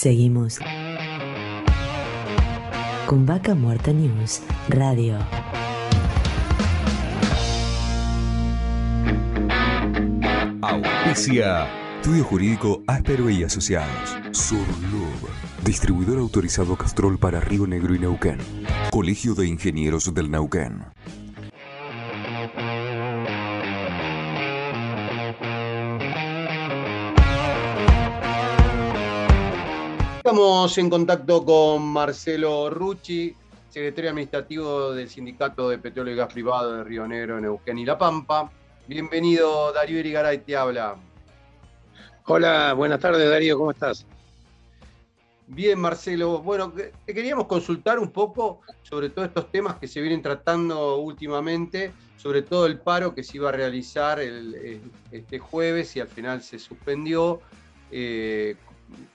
Seguimos 0.00 0.58
con 3.04 3.26
Vaca 3.26 3.54
Muerta 3.54 3.92
News 3.92 4.40
Radio. 4.70 5.18
Auspicia. 10.62 11.68
Estudio 11.96 12.24
Jurídico 12.24 12.82
Áspero 12.86 13.28
y 13.28 13.44
Asociados. 13.44 14.16
Surlub. 14.32 15.28
Distribuidor 15.66 16.18
autorizado 16.18 16.76
Castrol 16.76 17.18
para 17.18 17.40
Río 17.40 17.66
Negro 17.66 17.94
y 17.94 17.98
Neuquén. 17.98 18.38
Colegio 18.90 19.34
de 19.34 19.48
Ingenieros 19.48 20.14
del 20.14 20.30
Neuquén. 20.30 20.82
Estamos 30.30 30.78
en 30.78 30.88
contacto 30.88 31.44
con 31.44 31.88
Marcelo 31.88 32.70
Rucci, 32.70 33.34
secretario 33.68 34.10
administrativo 34.10 34.92
del 34.92 35.08
Sindicato 35.08 35.68
de 35.68 35.78
Petróleo 35.78 36.14
y 36.14 36.16
Gas 36.16 36.32
Privado 36.32 36.72
de 36.76 36.84
Río 36.84 37.04
Negro, 37.08 37.40
Neuquén 37.40 37.78
y 37.78 37.84
La 37.84 37.98
Pampa. 37.98 38.48
Bienvenido, 38.86 39.72
Darío 39.72 39.98
Irigaray 39.98 40.38
te 40.38 40.56
habla. 40.56 40.94
Hola, 42.26 42.74
buenas 42.74 43.00
tardes 43.00 43.28
Darío, 43.28 43.58
¿cómo 43.58 43.72
estás? 43.72 44.06
Bien, 45.48 45.80
Marcelo. 45.80 46.38
Bueno, 46.38 46.72
te 46.72 47.12
queríamos 47.12 47.48
consultar 47.48 47.98
un 47.98 48.12
poco 48.12 48.60
sobre 48.82 49.10
todos 49.10 49.26
estos 49.26 49.50
temas 49.50 49.80
que 49.80 49.88
se 49.88 50.00
vienen 50.00 50.22
tratando 50.22 50.98
últimamente, 50.98 51.92
sobre 52.16 52.42
todo 52.42 52.66
el 52.66 52.78
paro 52.78 53.16
que 53.16 53.24
se 53.24 53.38
iba 53.38 53.48
a 53.48 53.52
realizar 53.52 54.20
este 55.10 55.40
jueves 55.40 55.96
y 55.96 56.00
al 56.00 56.08
final 56.08 56.40
se 56.40 56.60
suspendió. 56.60 57.40
Eh, 57.90 58.54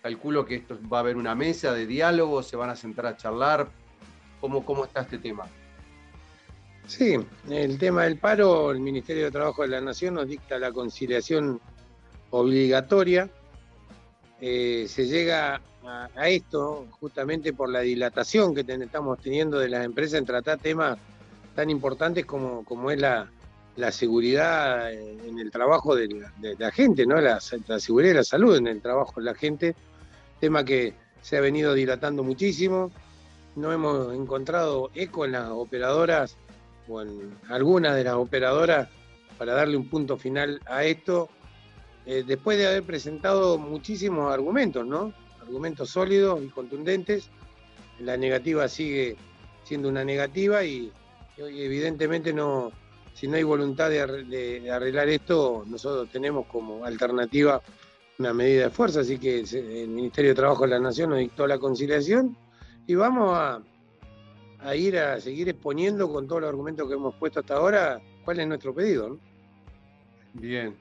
calculo 0.02 0.46
que 0.46 0.56
esto 0.56 0.78
va 0.92 0.98
a 0.98 1.02
haber 1.02 1.18
una 1.18 1.36
mesa 1.36 1.74
de 1.74 1.86
diálogo, 1.86 2.44
se 2.44 2.56
van 2.56 2.70
a 2.70 2.76
sentar 2.76 3.06
a 3.08 3.18
charlar. 3.18 3.68
¿Cómo, 4.40 4.64
cómo 4.66 4.86
está 4.86 5.02
este 5.02 5.18
tema? 5.18 5.46
Sí, 6.88 7.18
el 7.50 7.80
tema 7.80 8.04
del 8.04 8.18
paro, 8.18 8.72
el 8.72 8.80
Ministerio 8.80 9.26
de 9.26 9.32
Trabajo 9.32 9.64
de 9.64 9.70
la 9.70 9.82
Nación 9.82 10.14
nos 10.14 10.28
dicta 10.28 10.60
la 10.60 10.72
conciliación 10.72 11.60
obligatoria. 12.30 13.30
Eh, 14.40 14.86
se 14.88 15.08
llega 15.08 15.62
a, 15.84 16.30
esto 16.30 16.86
justamente 17.00 17.54
por 17.54 17.70
la 17.70 17.80
dilatación 17.80 18.54
que 18.54 18.62
estamos 18.62 19.20
teniendo 19.20 19.58
de 19.58 19.70
las 19.70 19.86
empresas 19.86 20.20
en 20.20 20.26
tratar 20.26 20.60
temas 20.60 20.98
tan 21.56 21.70
importantes 21.70 22.26
como, 22.26 22.64
como 22.66 22.92
es 22.92 23.00
la, 23.00 23.30
seguridad 23.92 24.92
en 24.92 25.40
el 25.40 25.52
trabajo 25.52 25.96
de 25.96 26.26
la, 26.58 26.72
gente, 26.72 27.06
¿no? 27.06 27.20
La, 27.20 27.40
la, 27.68 27.80
seguridad 27.80 28.12
y 28.12 28.16
la 28.16 28.24
salud 28.24 28.56
en 28.56 28.68
el 28.68 28.82
trabajo 28.82 29.20
de 29.20 29.26
la 29.26 29.36
gente, 29.36 29.76
tema 30.40 30.64
que 30.64 30.94
se 31.22 31.38
ha 31.38 31.42
venido 31.42 31.74
dilatando 31.74 32.24
muchísimo. 32.24 32.92
No 33.56 33.72
hemos 33.72 34.14
encontrado 34.14 34.92
eco 34.94 35.26
en 35.26 35.34
las 35.34 35.50
operadoras 35.50 36.38
o 36.88 37.02
en 37.02 37.38
algunas 37.50 37.96
de 37.96 38.04
las 38.04 38.16
operadoras 38.16 38.90
para 39.38 39.54
darle 39.54 39.78
un 39.78 39.90
punto 39.90 40.18
final 40.18 40.62
a 40.66 40.84
esto, 40.84 41.30
eh, 42.06 42.24
después 42.26 42.58
de 42.58 42.68
haber 42.68 42.84
presentado 42.84 43.58
muchísimos 43.58 44.32
argumentos, 44.32 44.86
¿no? 44.86 45.14
Argumentos 45.42 45.90
sólidos 45.90 46.42
y 46.44 46.48
contundentes. 46.48 47.30
La 48.00 48.18
negativa 48.18 48.68
sigue 48.68 49.18
siendo 49.64 49.90
una 49.90 50.04
negativa 50.04 50.64
y, 50.64 50.92
evidentemente 51.38 52.34
no, 52.34 52.72
si 53.16 53.30
no 53.30 53.38
hay 53.38 53.44
voluntad 53.44 53.90
de, 53.90 54.70
arreglar 54.70 55.08
esto, 55.08 55.64
nosotros 55.68 56.10
tenemos 56.12 56.48
como 56.48 56.84
alternativa 56.84 57.62
una 58.20 58.34
medida 58.34 58.66
de 58.66 58.70
fuerza, 58.70 59.00
así 59.00 59.18
que 59.18 59.40
el 59.40 59.88
Ministerio 59.88 60.32
de 60.32 60.36
Trabajo 60.36 60.64
de 60.64 60.72
la 60.72 60.80
Nación 60.80 61.12
nos 61.12 61.20
dictó 61.20 61.48
la 61.48 61.58
conciliación 61.58 62.36
y 62.86 62.94
vamos 62.96 63.34
a, 63.34 64.76
ir 64.76 64.98
a 64.98 65.22
seguir 65.22 65.48
exponiendo 65.48 66.12
con 66.12 66.28
todos 66.28 66.42
los 66.42 66.50
argumentos 66.50 66.90
que 66.90 66.96
hemos 66.96 67.16
puesto 67.16 67.40
hasta 67.40 67.56
ahora 67.56 68.02
cuál 68.26 68.42
es 68.42 68.48
nuestro 68.48 68.74
pedido. 68.74 69.18
Bien. 70.34 70.76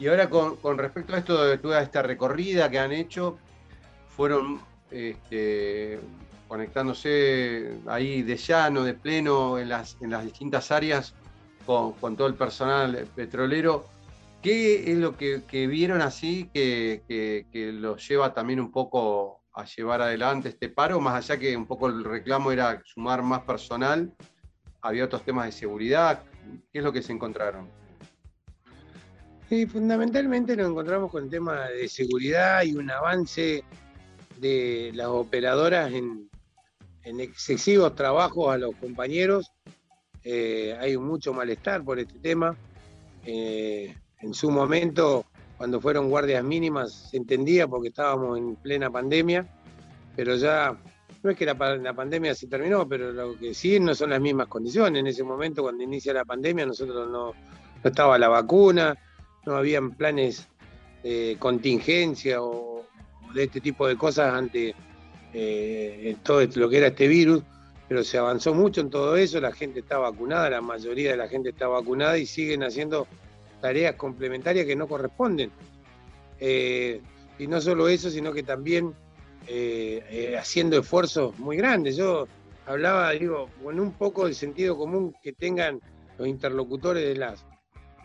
Y 0.00 0.06
ahora 0.06 0.30
con, 0.30 0.78
respecto 0.78 1.14
a 1.14 1.18
esto 1.18 1.44
de 1.44 1.58
toda 1.58 1.82
esta 1.82 2.00
recorrida 2.00 2.70
que 2.70 2.78
han 2.78 2.92
hecho, 2.92 3.36
fueron 4.16 4.60
este, 4.90 6.00
conectándose 6.46 7.78
ahí 7.86 8.22
de 8.22 8.36
llano, 8.38 8.84
de 8.84 8.94
pleno, 8.94 9.58
en 9.58 9.68
las, 9.68 9.98
en 10.00 10.10
las 10.10 10.24
distintas 10.24 10.70
áreas 10.70 11.14
con, 11.68 12.16
todo 12.16 12.26
el 12.26 12.34
personal 12.34 13.06
petrolero. 13.14 13.84
¿Qué 14.42 14.90
es 14.90 14.96
lo 14.96 15.16
que, 15.16 15.66
vieron 15.66 16.00
así 16.00 16.48
que, 16.54 17.44
los 17.74 18.08
lleva 18.08 18.32
también 18.32 18.60
un 18.60 18.72
poco 18.72 19.42
a 19.52 19.64
llevar 19.64 20.00
adelante 20.00 20.48
este 20.48 20.70
paro, 20.70 21.00
más 21.00 21.16
allá 21.16 21.38
que 21.38 21.54
un 21.56 21.66
poco 21.66 21.88
el 21.88 22.04
reclamo 22.04 22.52
era 22.52 22.80
sumar 22.84 23.22
más 23.22 23.42
personal, 23.42 24.14
había 24.80 25.04
otros 25.04 25.24
temas 25.24 25.46
de 25.46 25.52
seguridad. 25.52 26.22
¿Qué 26.72 26.78
es 26.78 26.84
lo 26.84 26.92
que 26.92 27.02
se 27.02 27.12
encontraron? 27.12 27.68
Sí, 29.48 29.66
fundamentalmente 29.66 30.56
nos 30.56 30.70
encontramos 30.70 31.10
con 31.10 31.24
el 31.24 31.30
tema 31.30 31.68
de 31.68 31.88
seguridad 31.88 32.62
y 32.62 32.74
un 32.74 32.90
avance 32.90 33.64
de 34.38 34.92
las 34.94 35.08
operadoras 35.08 35.92
en, 35.92 36.30
excesivos 37.02 37.94
trabajos 37.94 38.54
a 38.54 38.58
los 38.58 38.74
compañeros. 38.76 39.50
Eh, 40.24 40.76
hay 40.80 40.96
mucho 40.96 41.32
malestar 41.32 41.82
por 41.84 41.98
este 41.98 42.18
tema. 42.18 42.56
Eh, 43.24 43.94
en 44.20 44.34
su 44.34 44.50
momento 44.50 45.26
cuando 45.58 45.80
fueron 45.80 46.08
guardias 46.08 46.42
mínimas 46.44 47.08
se 47.10 47.16
entendía 47.16 47.66
porque 47.66 47.88
estábamos 47.88 48.38
en 48.38 48.54
plena 48.54 48.90
pandemia, 48.90 49.44
pero 50.14 50.36
ya 50.36 50.78
no 51.22 51.30
es 51.30 51.36
que 51.36 51.44
la, 51.44 51.56
pandemia 51.56 52.32
se 52.34 52.46
terminó, 52.46 52.88
pero 52.88 53.12
lo 53.12 53.36
que 53.36 53.52
sí 53.52 53.80
no 53.80 53.92
son 53.94 54.10
las 54.10 54.20
mismas 54.20 54.46
condiciones. 54.46 55.00
En 55.00 55.08
ese 55.08 55.24
momento, 55.24 55.62
cuando 55.62 55.82
inicia 55.82 56.12
la 56.12 56.24
pandemia, 56.24 56.64
nosotros 56.64 57.10
no, 57.10 57.32
estaba 57.82 58.16
la 58.18 58.28
vacuna, 58.28 58.96
no 59.44 59.56
habían 59.56 59.90
planes 59.90 60.46
de 61.02 61.36
contingencia 61.40 62.40
o, 62.40 62.84
de 63.34 63.44
este 63.44 63.60
tipo 63.60 63.88
de 63.88 63.96
cosas 63.96 64.32
ante 64.32 64.76
eh, 65.34 66.16
todo 66.22 66.40
lo 66.54 66.68
que 66.68 66.78
era 66.78 66.86
este 66.86 67.08
virus, 67.08 67.42
pero 67.88 68.04
se 68.04 68.18
avanzó 68.18 68.54
mucho 68.54 68.82
en 68.82 68.90
todo 68.90 69.16
eso, 69.16 69.40
la 69.40 69.52
gente 69.52 69.80
está 69.80 69.96
vacunada, 69.96 70.50
la 70.50 70.60
mayoría 70.60 71.12
de 71.12 71.16
la 71.16 71.26
gente 71.26 71.48
está 71.48 71.68
vacunada 71.68 72.18
y 72.18 72.26
siguen 72.26 72.62
haciendo 72.62 73.06
tareas 73.62 73.94
complementarias 73.96 74.66
que 74.66 74.76
no 74.76 74.86
corresponden. 74.86 75.50
Eh, 76.38 77.00
y 77.38 77.46
no 77.46 77.60
solo 77.60 77.88
eso, 77.88 78.10
sino 78.10 78.32
que 78.32 78.42
también 78.42 78.92
eh, 79.46 80.04
eh, 80.10 80.36
haciendo 80.36 80.78
esfuerzos 80.78 81.38
muy 81.38 81.56
grandes. 81.56 81.96
Yo 81.96 82.28
hablaba, 82.66 83.10
digo, 83.12 83.48
con 83.62 83.80
un 83.80 83.92
poco 83.92 84.26
de 84.26 84.34
sentido 84.34 84.76
común 84.76 85.14
que 85.22 85.32
tengan 85.32 85.80
los 86.18 86.28
interlocutores 86.28 87.08
de 87.08 87.16
las 87.16 87.44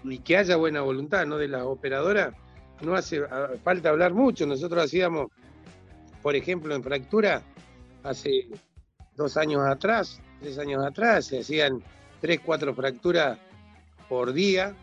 y 0.05 0.19
que 0.19 0.37
haya 0.37 0.55
buena 0.55 0.81
voluntad, 0.81 1.25
¿no? 1.25 1.37
De 1.37 1.47
las 1.47 1.63
operadoras, 1.63 2.33
no 2.81 2.95
hace 2.95 3.21
falta 3.63 3.89
hablar 3.89 4.13
mucho. 4.13 4.45
Nosotros 4.45 4.85
hacíamos, 4.85 5.27
por 6.21 6.35
ejemplo, 6.35 6.75
en 6.75 6.83
fractura, 6.83 7.41
hace 8.03 8.47
dos 9.15 9.37
años 9.37 9.61
atrás, 9.65 10.19
tres 10.39 10.57
años 10.57 10.85
atrás, 10.85 11.25
se 11.25 11.39
hacían 11.39 11.81
tres, 12.21 12.39
cuatro 12.43 12.73
fracturas 12.73 13.37
por 14.07 14.33
día, 14.33 14.75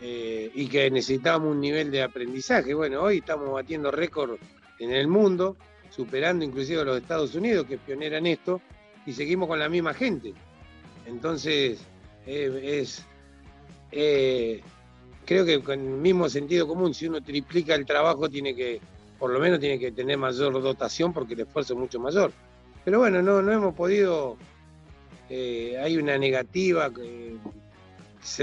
eh, 0.00 0.50
y 0.54 0.66
que 0.68 0.90
necesitábamos 0.90 1.52
un 1.52 1.60
nivel 1.60 1.90
de 1.90 2.02
aprendizaje. 2.02 2.74
Bueno, 2.74 3.00
hoy 3.00 3.18
estamos 3.18 3.50
batiendo 3.50 3.90
récord 3.90 4.38
en 4.78 4.92
el 4.92 5.08
mundo, 5.08 5.56
superando 5.90 6.44
inclusive 6.44 6.82
a 6.82 6.84
los 6.84 6.98
Estados 6.98 7.34
Unidos, 7.34 7.66
que 7.66 7.74
es 7.74 7.80
pionera 7.80 8.18
en 8.18 8.26
esto, 8.26 8.60
y 9.06 9.12
seguimos 9.12 9.48
con 9.48 9.58
la 9.58 9.68
misma 9.68 9.94
gente. 9.94 10.34
Entonces, 11.06 11.80
es, 12.26 13.04
eh, 13.90 14.60
creo 15.24 15.46
que 15.46 15.62
con 15.62 15.80
el 15.80 15.86
mismo 15.86 16.28
sentido 16.28 16.66
común, 16.66 16.92
si 16.92 17.06
uno 17.06 17.22
triplica 17.22 17.74
el 17.74 17.86
trabajo, 17.86 18.28
tiene 18.28 18.54
que, 18.54 18.80
por 19.18 19.30
lo 19.30 19.40
menos 19.40 19.60
tiene 19.60 19.78
que 19.78 19.92
tener 19.92 20.18
mayor 20.18 20.60
dotación 20.60 21.12
porque 21.14 21.34
el 21.34 21.40
esfuerzo 21.40 21.72
es 21.72 21.78
mucho 21.78 22.00
mayor. 22.00 22.32
Pero 22.86 23.00
bueno, 23.00 23.20
no, 23.20 23.42
no 23.42 23.50
hemos 23.50 23.74
podido, 23.74 24.36
eh, 25.28 25.76
hay 25.82 25.96
una 25.96 26.16
negativa, 26.18 26.88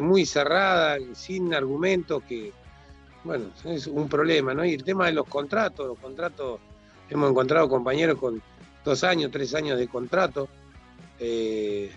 muy 0.01 0.25
cerrada, 0.25 0.97
sin 1.13 1.53
argumentos, 1.53 2.21
que, 2.23 2.51
bueno, 3.23 3.45
es 3.63 3.87
un 3.87 4.09
problema, 4.09 4.53
¿no? 4.53 4.65
Y 4.65 4.73
el 4.73 4.83
tema 4.83 5.05
de 5.05 5.13
los 5.13 5.27
contratos, 5.29 5.87
los 5.87 5.97
contratos, 5.97 6.59
hemos 7.09 7.31
encontrado 7.31 7.69
compañeros 7.69 8.19
con 8.19 8.41
dos 8.83 9.05
años, 9.05 9.31
tres 9.31 9.55
años 9.55 9.79
de 9.79 9.87
contrato, 9.87 10.49
eh, 11.21 11.89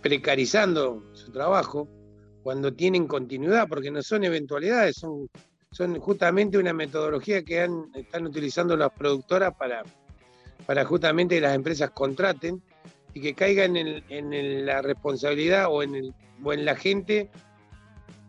precarizando 0.00 1.02
su 1.14 1.32
trabajo, 1.32 1.88
cuando 2.44 2.72
tienen 2.72 3.08
continuidad, 3.08 3.66
porque 3.68 3.90
no 3.90 4.04
son 4.04 4.22
eventualidades, 4.22 4.98
son, 4.98 5.28
son 5.72 5.98
justamente 5.98 6.58
una 6.58 6.72
metodología 6.72 7.42
que 7.42 7.62
han, 7.62 7.90
están 7.92 8.24
utilizando 8.24 8.76
las 8.76 8.92
productoras 8.92 9.52
para, 9.56 9.82
para 10.66 10.84
justamente 10.84 11.36
que 11.36 11.40
las 11.40 11.54
empresas 11.54 11.90
contraten 11.90 12.62
y 13.14 13.20
que 13.20 13.34
caigan 13.34 13.76
en, 13.76 14.02
en 14.08 14.66
la 14.66 14.82
responsabilidad 14.82 15.66
o 15.70 15.82
en 15.82 15.94
el 15.94 16.14
o 16.44 16.52
en 16.52 16.64
la 16.64 16.76
gente 16.76 17.30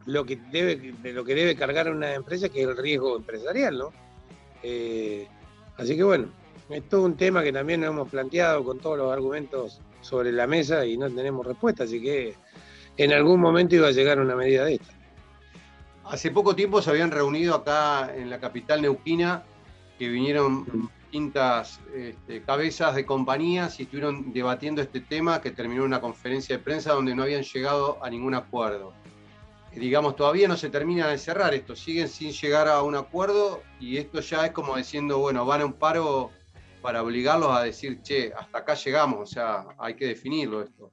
lo 0.05 0.25
que 0.25 0.37
debe, 0.51 0.93
lo 1.11 1.25
que 1.25 1.35
debe 1.35 1.55
cargar 1.55 1.91
una 1.91 2.13
empresa, 2.13 2.47
que 2.47 2.61
es 2.61 2.67
el 2.67 2.77
riesgo 2.77 3.17
empresarial, 3.17 3.77
¿no? 3.77 3.91
Eh, 4.63 5.27
Así 5.77 5.95
que 5.95 6.03
bueno, 6.03 6.29
es 6.69 6.89
todo 6.89 7.05
un 7.05 7.15
tema 7.15 7.43
que 7.43 7.53
también 7.53 7.81
nos 7.81 7.91
hemos 7.91 8.09
planteado 8.09 8.63
con 8.63 8.79
todos 8.79 8.97
los 8.97 9.13
argumentos 9.13 9.79
sobre 10.01 10.31
la 10.31 10.47
mesa 10.47 10.85
y 10.85 10.97
no 10.97 11.09
tenemos 11.09 11.45
respuesta, 11.45 11.83
así 11.83 12.01
que 12.01 12.35
en 12.97 13.13
algún 13.13 13.39
momento 13.39 13.75
iba 13.75 13.87
a 13.87 13.91
llegar 13.91 14.19
una 14.19 14.35
medida 14.35 14.65
de 14.65 14.75
esta. 14.75 14.93
Hace 16.05 16.31
poco 16.31 16.55
tiempo 16.55 16.81
se 16.81 16.89
habían 16.89 17.11
reunido 17.11 17.53
acá 17.53 18.11
en 18.15 18.29
la 18.29 18.39
capital 18.39 18.81
neuquina, 18.81 19.43
que 19.99 20.07
vinieron 20.07 20.89
distintas 21.07 21.79
este, 21.95 22.41
cabezas 22.41 22.93
de 22.93 23.05
compañías 23.05 23.79
y 23.79 23.83
estuvieron 23.83 24.33
debatiendo 24.33 24.81
este 24.81 24.99
tema 24.99 25.39
que 25.39 25.51
terminó 25.51 25.81
en 25.81 25.87
una 25.87 26.01
conferencia 26.01 26.57
de 26.57 26.63
prensa 26.63 26.93
donde 26.93 27.15
no 27.15 27.23
habían 27.23 27.43
llegado 27.43 28.03
a 28.03 28.09
ningún 28.09 28.35
acuerdo. 28.35 28.93
digamos, 29.73 30.15
todavía 30.15 30.47
no 30.49 30.57
se 30.57 30.69
termina 30.69 31.07
de 31.07 31.17
cerrar 31.17 31.53
esto, 31.53 31.75
siguen 31.75 32.09
sin 32.09 32.31
llegar 32.31 32.67
a 32.67 32.81
un 32.81 32.95
acuerdo 32.95 33.61
y 33.79 33.97
esto 33.97 34.19
ya 34.19 34.47
es 34.47 34.51
como 34.51 34.75
diciendo, 34.75 35.19
bueno, 35.19 35.45
van 35.45 35.61
a 35.61 35.65
un 35.65 35.73
paro 35.73 36.31
para 36.81 37.01
obligarlos 37.03 37.55
a 37.55 37.63
decir, 37.63 38.01
che, 38.01 38.33
hasta 38.37 38.57
acá 38.57 38.73
llegamos, 38.73 39.19
o 39.19 39.25
sea, 39.25 39.65
hay 39.77 39.93
que 39.93 40.07
definirlo 40.07 40.61
esto. 40.61 40.91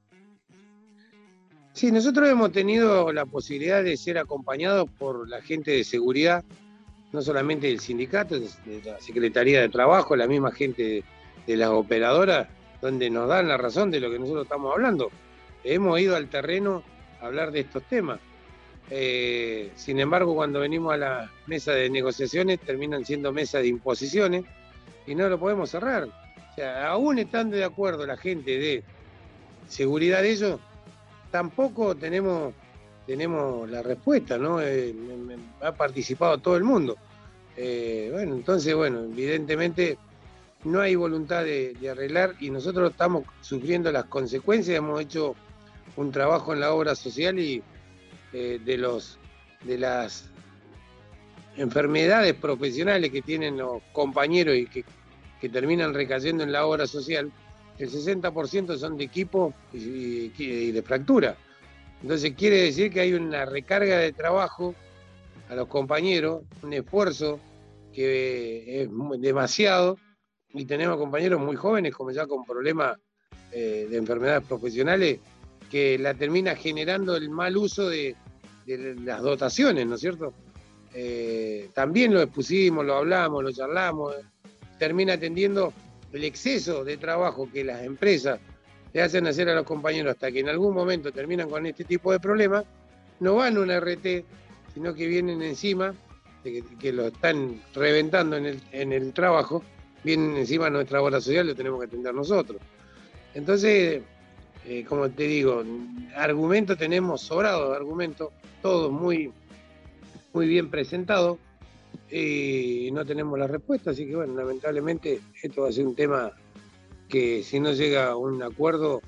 Sí, 1.72 1.90
nosotros 1.90 2.28
hemos 2.28 2.52
tenido 2.52 3.12
la 3.12 3.26
posibilidad 3.26 3.82
de 3.82 3.96
ser 3.96 4.18
acompañados 4.18 4.88
por 4.96 5.28
la 5.28 5.42
gente 5.42 5.72
de 5.72 5.82
seguridad 5.82 6.44
no 7.14 7.22
solamente 7.22 7.68
del 7.68 7.78
sindicato, 7.78 8.40
de 8.40 8.82
la 8.84 9.00
Secretaría 9.00 9.60
de 9.60 9.68
Trabajo, 9.68 10.16
la 10.16 10.26
misma 10.26 10.50
gente 10.50 11.04
de, 11.46 11.56
las 11.56 11.68
operadoras, 11.70 12.48
donde 12.82 13.08
nos 13.08 13.28
dan 13.28 13.46
la 13.46 13.56
razón 13.56 13.92
de 13.92 14.00
lo 14.00 14.10
que 14.10 14.18
nosotros 14.18 14.42
estamos 14.46 14.72
hablando. 14.72 15.12
Hemos 15.62 16.00
ido 16.00 16.16
al 16.16 16.28
terreno 16.28 16.82
a 17.20 17.26
hablar 17.26 17.52
de 17.52 17.60
estos 17.60 17.84
temas. 17.84 18.18
Eh, 18.90 19.70
sin 19.76 20.00
embargo, 20.00 20.34
cuando 20.34 20.58
venimos 20.58 20.92
a 20.92 20.96
la 20.96 21.30
mesa 21.46 21.70
de 21.70 21.88
negociaciones, 21.88 22.58
terminan 22.58 23.04
siendo 23.04 23.32
mesas 23.32 23.62
de 23.62 23.68
imposiciones 23.68 24.44
y 25.06 25.14
no 25.14 25.28
lo 25.28 25.38
podemos 25.38 25.70
cerrar. 25.70 26.06
O 26.06 26.54
sea, 26.56 26.88
aún 26.88 27.20
estando 27.20 27.56
de 27.56 27.62
acuerdo 27.62 28.04
la 28.06 28.16
gente 28.16 28.58
de 28.58 28.82
seguridad 29.68 30.22
de 30.22 30.32
ellos, 30.32 30.60
tampoco 31.30 31.94
tenemos 31.94 32.54
tenemos 33.06 33.68
la 33.70 33.82
respuesta, 33.82 34.38
¿no? 34.38 34.60
Eh, 34.60 34.94
ha 35.62 35.72
participado 35.72 36.38
todo 36.38 36.56
el 36.56 36.64
mundo. 36.64 36.96
Eh, 37.56 38.08
bueno, 38.12 38.34
entonces, 38.34 38.74
bueno, 38.74 39.00
evidentemente 39.00 39.98
no 40.64 40.80
hay 40.80 40.94
voluntad 40.94 41.44
de, 41.44 41.76
arreglar 41.90 42.34
y 42.40 42.50
nosotros 42.50 42.90
estamos 42.90 43.24
sufriendo 43.40 43.92
las 43.92 44.04
consecuencias. 44.04 44.78
Hemos 44.78 45.00
hecho 45.00 45.34
un 45.96 46.10
trabajo 46.10 46.52
en 46.52 46.60
la 46.60 46.72
obra 46.72 46.94
social 46.94 47.38
y 47.38 47.62
eh, 48.32 48.60
de 48.64 48.78
los 48.78 49.18
de 49.64 49.78
las 49.78 50.30
enfermedades 51.56 52.34
profesionales 52.34 53.10
que 53.10 53.22
tienen 53.22 53.56
los 53.56 53.82
compañeros 53.92 54.56
y 54.56 54.66
que, 54.66 54.84
terminan 55.50 55.92
recayendo 55.92 56.42
en 56.42 56.52
la 56.52 56.64
obra 56.64 56.86
social, 56.86 57.30
el 57.78 57.90
60% 57.90 58.78
son 58.78 58.96
de 58.96 59.04
equipo 59.04 59.52
y 59.74 60.72
de 60.72 60.82
fractura. 60.82 61.36
Entonces 62.04 62.34
quiere 62.36 62.60
decir 62.60 62.92
que 62.92 63.00
hay 63.00 63.14
una 63.14 63.46
recarga 63.46 63.96
de 63.96 64.12
trabajo 64.12 64.74
a 65.48 65.54
los 65.54 65.68
compañeros, 65.68 66.42
un 66.62 66.74
esfuerzo 66.74 67.40
que 67.94 68.82
es 68.82 68.90
demasiado 69.22 69.96
y 70.52 70.66
tenemos 70.66 70.98
compañeros 70.98 71.40
muy 71.40 71.56
jóvenes 71.56 71.94
como 71.94 72.10
ya 72.10 72.26
con 72.26 72.44
problemas 72.44 72.98
eh, 73.52 73.86
de 73.88 73.96
enfermedades 73.96 74.46
profesionales 74.46 75.18
que 75.70 75.98
la 75.98 76.12
termina 76.12 76.54
generando 76.54 77.16
el 77.16 77.30
mal 77.30 77.56
uso 77.56 77.88
de, 77.88 78.14
las 78.66 79.22
dotaciones, 79.22 79.86
¿no 79.86 79.94
es 79.94 80.02
cierto? 80.02 80.34
Eh, 80.92 81.70
también 81.72 82.12
lo 82.12 82.20
expusimos, 82.20 82.84
lo 82.84 82.96
hablamos, 82.96 83.42
lo 83.42 83.50
charlamos, 83.50 84.14
termina 84.78 85.14
atendiendo 85.14 85.72
el 86.12 86.24
exceso 86.24 86.84
de 86.84 86.98
trabajo 86.98 87.48
que 87.50 87.64
las 87.64 87.82
empresas 87.82 88.40
le 88.94 89.02
hacen 89.02 89.26
hacer 89.26 89.48
a 89.48 89.54
los 89.54 89.64
compañeros 89.64 90.12
hasta 90.12 90.30
que 90.30 90.38
en 90.38 90.48
algún 90.48 90.72
momento 90.72 91.10
terminan 91.12 91.50
con 91.50 91.66
este 91.66 91.84
tipo 91.84 92.12
de 92.12 92.20
problemas, 92.20 92.64
no 93.18 93.34
van 93.34 93.56
a 93.56 93.60
un 93.60 93.70
RT, 93.70 94.24
sino 94.72 94.94
que 94.94 95.08
vienen 95.08 95.42
encima, 95.42 95.92
de 96.44 96.62
que, 96.78 96.92
lo 96.92 97.08
están 97.08 97.60
reventando 97.74 98.36
en 98.36 98.92
el, 98.92 99.12
trabajo, 99.12 99.64
vienen 100.04 100.36
encima 100.36 100.70
nuestra 100.70 101.02
obra 101.02 101.20
social, 101.20 101.48
lo 101.48 101.56
tenemos 101.56 101.80
que 101.80 101.86
atender 101.86 102.14
nosotros. 102.14 102.60
Entonces, 103.34 104.02
eh, 104.64 104.84
como 104.88 105.10
te 105.10 105.24
digo, 105.24 105.64
argumentos 106.14 106.78
tenemos 106.78 107.22
sobrados 107.22 107.74
argumentos, 107.74 108.30
todos 108.62 108.92
muy, 108.92 109.32
muy 110.32 110.46
bien 110.46 110.70
presentados, 110.70 111.38
y 112.10 112.90
no 112.92 113.04
tenemos 113.04 113.36
la 113.36 113.48
respuesta, 113.48 113.90
así 113.90 114.06
que 114.06 114.14
bueno, 114.14 114.34
lamentablemente 114.34 115.20
esto 115.42 115.62
va 115.62 115.70
a 115.70 115.72
ser 115.72 115.84
un 115.84 115.96
tema 115.96 116.30
que 117.14 117.44
si 117.44 117.60
no 117.60 117.70
llega 117.70 118.08
a 118.08 118.16
un 118.16 118.42
acuerdo 118.42 119.00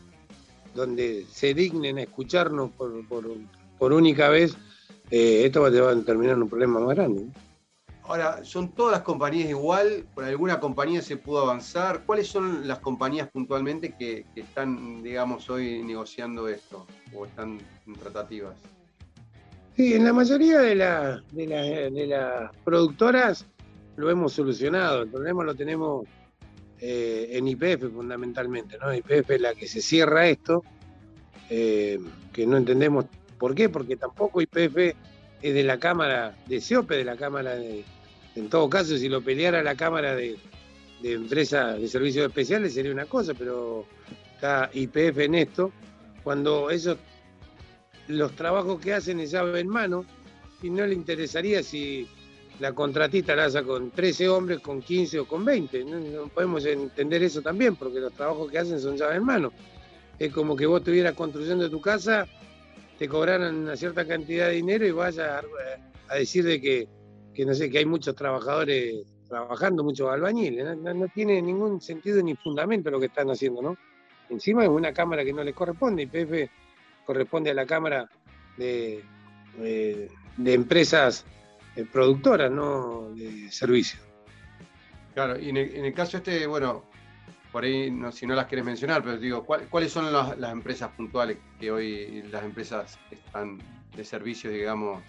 donde 0.77 1.27
se 1.29 1.55
dignen 1.55 1.99
a 1.99 2.03
escucharnos 2.03 2.71
por, 2.71 3.93
única 3.93 4.29
vez, 4.29 4.57
eh, 5.11 5.43
esto 5.45 5.61
va, 5.63 5.69
a 5.71 6.03
terminar 6.05 6.37
en 6.37 6.43
un 6.43 6.49
problema 6.49 6.79
más 6.79 6.95
grande. 6.95 7.27
Ahora, 8.05 8.45
¿son 8.45 8.71
todas 8.71 8.93
las 8.93 9.03
compañías 9.03 9.51
igual? 9.51 10.07
¿Por 10.15 10.23
alguna 10.23 10.61
compañía 10.61 11.03
se 11.03 11.17
pudo 11.17 11.41
avanzar? 11.41 12.05
¿Cuáles 12.07 12.29
son 12.29 12.69
las 12.69 12.79
compañías 12.79 13.29
puntualmente 13.29 13.97
que, 13.99 14.25
están, 14.37 15.03
digamos, 15.03 15.51
hoy 15.51 15.83
negociando 15.83 16.47
esto 16.47 16.87
o 17.13 17.27
están 17.27 17.59
en 17.89 17.93
tratativas? 17.95 18.55
Sí, 19.75 19.95
en 19.95 20.05
la 20.05 20.13
mayoría 20.13 20.61
de, 20.61 20.77
de, 21.33 21.91
de 21.91 22.07
las 22.07 22.57
productoras 22.65 23.45
lo 23.97 24.09
hemos 24.09 24.33
solucionado. 24.33 25.03
El 25.03 25.09
problema 25.09 25.43
lo 25.43 25.57
tenemos 25.57 26.07
eh, 26.81 27.29
en 27.33 27.49
IPF 27.49 27.93
fundamentalmente, 27.93 28.79
¿no? 28.79 28.95
IPF 28.95 29.31
es 29.31 29.41
la 29.41 29.55
que 29.55 29.67
se 29.67 29.81
cierra 29.81 30.29
esto, 30.29 30.63
eh, 31.49 31.99
que 32.33 32.47
no 32.47 32.57
entendemos 32.57 33.07
por 33.39 33.55
qué, 33.55 33.69
porque 33.69 33.97
tampoco 33.97 34.41
IPF 34.41 34.95
es 35.43 35.55
de 35.55 35.63
la 35.63 35.79
Cámara 35.79 36.37
de 36.47 36.61
CIOPE, 36.61 36.97
de 36.97 37.05
la 37.05 37.17
Cámara 37.17 37.57
de... 37.57 37.85
En 38.35 38.51
todo 38.51 38.69
caso, 38.69 38.99
si 38.99 39.09
lo 39.09 39.23
peleara 39.23 39.63
la 39.63 39.75
Cámara 39.75 40.15
de, 40.15 40.37
de 41.01 41.13
Empresas 41.13 41.81
de 41.81 41.89
Servicios 41.89 42.27
Especiales 42.27 42.75
sería 42.75 42.93
una 42.93 43.07
cosa, 43.07 43.33
pero 43.33 43.87
está 44.35 44.71
IPF 44.73 45.19
en 45.19 45.35
esto, 45.37 45.73
cuando 46.23 46.71
ellos 46.71 46.99
los 48.09 48.33
trabajos 48.37 48.81
que 48.81 48.93
hacen 48.93 49.21
es 49.21 49.31
llave 49.31 49.61
en 49.61 49.69
mano 49.69 50.05
y 50.63 50.71
no 50.71 50.87
le 50.87 50.95
interesaría 50.95 51.63
si 51.63 52.09
la 52.59 52.73
contratista 52.73 53.37
la 53.37 53.47
hace 53.47 53.63
con 53.63 53.91
13 53.91 54.29
hombres, 54.29 54.61
con 54.61 54.81
15 54.81 55.21
o 55.21 55.27
con 55.27 55.45
20. 55.45 55.85
¿no? 55.85 56.29
podemos 56.29 56.65
entender 56.65 57.23
eso 57.23 57.43
también, 57.43 57.77
porque 57.77 58.01
los 58.01 58.13
trabajos 58.13 58.51
que 58.51 58.59
hacen 58.59 58.81
son 58.81 58.97
llaves 58.97 59.19
en 59.19 59.25
mano. 59.25 59.53
Es 60.19 60.33
como 60.33 60.57
que 60.57 60.65
vos 60.65 60.81
estuvieras 60.81 61.15
construyendo 61.15 61.71
tu 61.71 61.81
casa, 61.81 62.27
te 62.99 63.09
cobraran 63.09 63.55
una 63.55 63.77
cierta 63.77 64.07
cantidad 64.07 64.47
de 64.47 64.55
dinero 64.55 64.87
y 64.87 64.91
vayas 64.91 65.45
a, 66.09 66.15
decir 66.15 66.45
de 66.45 66.61
que, 66.61 67.45
no 67.45 67.53
sé, 67.53 67.69
que 67.69 67.79
hay 67.79 67.85
muchos 67.85 68.15
trabajadores 68.15 69.05
trabajando, 69.29 69.85
muchos 69.85 70.09
albañiles. 70.09 70.79
No, 70.79 71.09
tiene 71.09 71.43
ningún 71.43 71.81
sentido 71.83 72.23
ni 72.23 72.35
fundamento 72.37 72.91
lo 72.91 72.99
que 72.99 73.07
están 73.07 73.29
haciendo, 73.31 73.61
¿no? 73.61 73.77
Encima 74.31 74.63
es 74.63 74.71
una 74.71 74.93
cámara 74.93 75.25
que 75.25 75.33
no 75.33 75.45
les 75.45 75.55
corresponde, 75.55 76.05
y 76.05 76.07
PF 76.07 76.51
corresponde 77.05 77.51
a 77.51 77.55
la 77.55 77.67
cámara 77.67 78.09
de, 78.57 79.05
de 79.59 80.55
empresas 80.55 81.27
eh, 81.77 81.85
productoras, 81.91 82.51
no 82.51 83.11
de 83.15 83.51
servicios. 83.51 84.03
Claro, 85.15 85.39
y 85.39 85.51
en 85.51 85.57
el, 85.57 85.95
caso 85.95 86.19
este, 86.19 86.47
bueno, 86.47 86.85
por 87.53 87.65
ahí 87.65 87.91
no, 87.91 88.13
si 88.13 88.27
no 88.27 88.35
las 88.35 88.47
quieres 88.47 88.65
mencionar, 88.65 89.03
pero 89.03 89.17
digo, 89.19 89.45
¿cuáles 89.45 89.93
son 89.93 90.13
las, 90.13 90.53
empresas 90.53 90.91
puntuales 90.91 91.39
que 91.59 91.71
hoy 91.71 92.23
las 92.31 92.45
empresas 92.45 92.99
están 93.11 93.59
de 93.97 94.05
servicios, 94.05 94.53
digamos, 94.53 95.03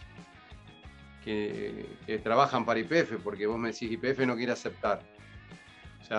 que, 1.24 1.86
trabajan 2.24 2.65
para 2.65 2.79
IPF? 2.79 3.21
Porque 3.24 3.47
vos 3.47 3.59
me 3.59 3.71
decís 3.71 3.91
IPF 3.91 4.19
no 4.19 4.36
quiere 4.36 4.53
aceptar. 4.53 5.01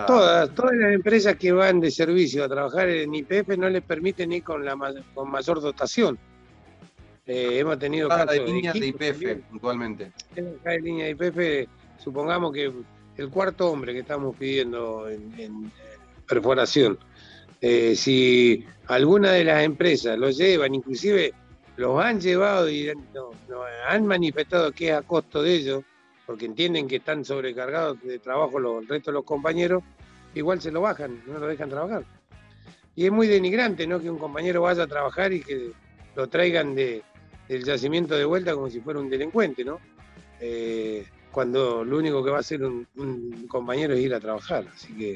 todas, 0.05 0.53
todas 0.53 0.75
las 0.75 0.93
empresas 0.93 1.35
que 1.35 1.51
van 1.51 1.79
de 1.79 1.89
servicio 1.89 2.43
a 2.43 2.49
trabajar 2.49 2.89
en 2.89 3.13
IPF 3.15 3.57
no 3.57 3.69
les 3.69 3.81
permiten 3.81 4.31
ir 4.31 4.43
con, 4.43 4.63
la, 4.63 4.75
con 5.15 5.31
mayor 5.31 5.61
dotación. 5.61 6.19
Eh, 7.31 7.59
hemos 7.59 7.77
tenido 7.77 8.09
casos 8.09 8.31
de 8.31 8.43
líneas 8.43 8.73
de, 8.73 8.87
IPF 8.87 9.43
puntualmente. 9.51 10.11
de 10.33 10.81
línea 10.81 11.05
de 11.05 11.11
IPF, 11.11 11.69
supongamos 12.03 12.51
que 12.51 12.73
el 13.17 13.29
cuarto 13.29 13.69
hombre 13.69 13.93
que 13.93 13.99
estamos 13.99 14.35
pidiendo 14.35 15.07
en, 15.07 15.71
perforación, 16.27 16.97
eh, 17.61 17.95
si 17.95 18.65
alguna 18.87 19.31
de 19.33 19.43
las 19.43 19.63
empresas 19.63 20.17
lo 20.17 20.31
llevan, 20.31 20.73
inclusive 20.73 21.31
los 21.77 22.03
han 22.03 22.19
llevado 22.19 22.67
y 22.67 22.91
han 23.87 24.07
manifestado 24.07 24.71
que 24.71 24.89
es 24.89 24.95
a 24.95 25.03
costo 25.03 25.43
de 25.43 25.53
ellos, 25.53 25.83
porque 26.25 26.45
entienden 26.45 26.87
que 26.87 26.95
están 26.95 27.23
sobrecargados 27.23 28.01
de 28.01 28.17
trabajo 28.17 28.57
los, 28.57 28.81
el 28.81 28.87
resto 28.87 29.11
de 29.11 29.15
los 29.15 29.23
compañeros, 29.23 29.83
igual 30.33 30.61
se 30.61 30.71
lo 30.71 30.81
bajan, 30.81 31.21
no 31.27 31.37
lo 31.37 31.45
dejan 31.45 31.69
trabajar. 31.69 32.05
Y 32.95 33.05
es 33.05 33.11
muy 33.11 33.27
denigrante, 33.27 33.85
¿no? 33.85 34.01
Que 34.01 34.09
un 34.09 34.17
compañero 34.17 34.63
vaya 34.63 34.81
a 34.81 34.87
trabajar 34.87 35.31
y 35.31 35.41
que 35.41 35.73
lo 36.15 36.27
traigan 36.27 36.73
de, 36.75 37.03
el 37.49 37.63
yacimiento 37.65 38.15
de 38.15 38.25
vuelta 38.25 38.53
como 38.53 38.69
si 38.69 38.79
fuera 38.79 38.99
un 38.99 39.09
delincuente, 39.09 39.65
¿no? 39.65 39.79
Eh, 40.39 41.05
cuando 41.31 41.83
lo 41.83 41.97
único 41.97 42.23
que 42.23 42.31
va 42.31 42.37
a 42.37 42.41
hacer 42.41 42.63
un, 42.63 42.87
compañero 43.47 43.93
es 43.93 44.01
ir 44.01 44.13
a 44.13 44.19
trabajar. 44.19 44.65
Así 44.73 44.93
que 44.93 45.13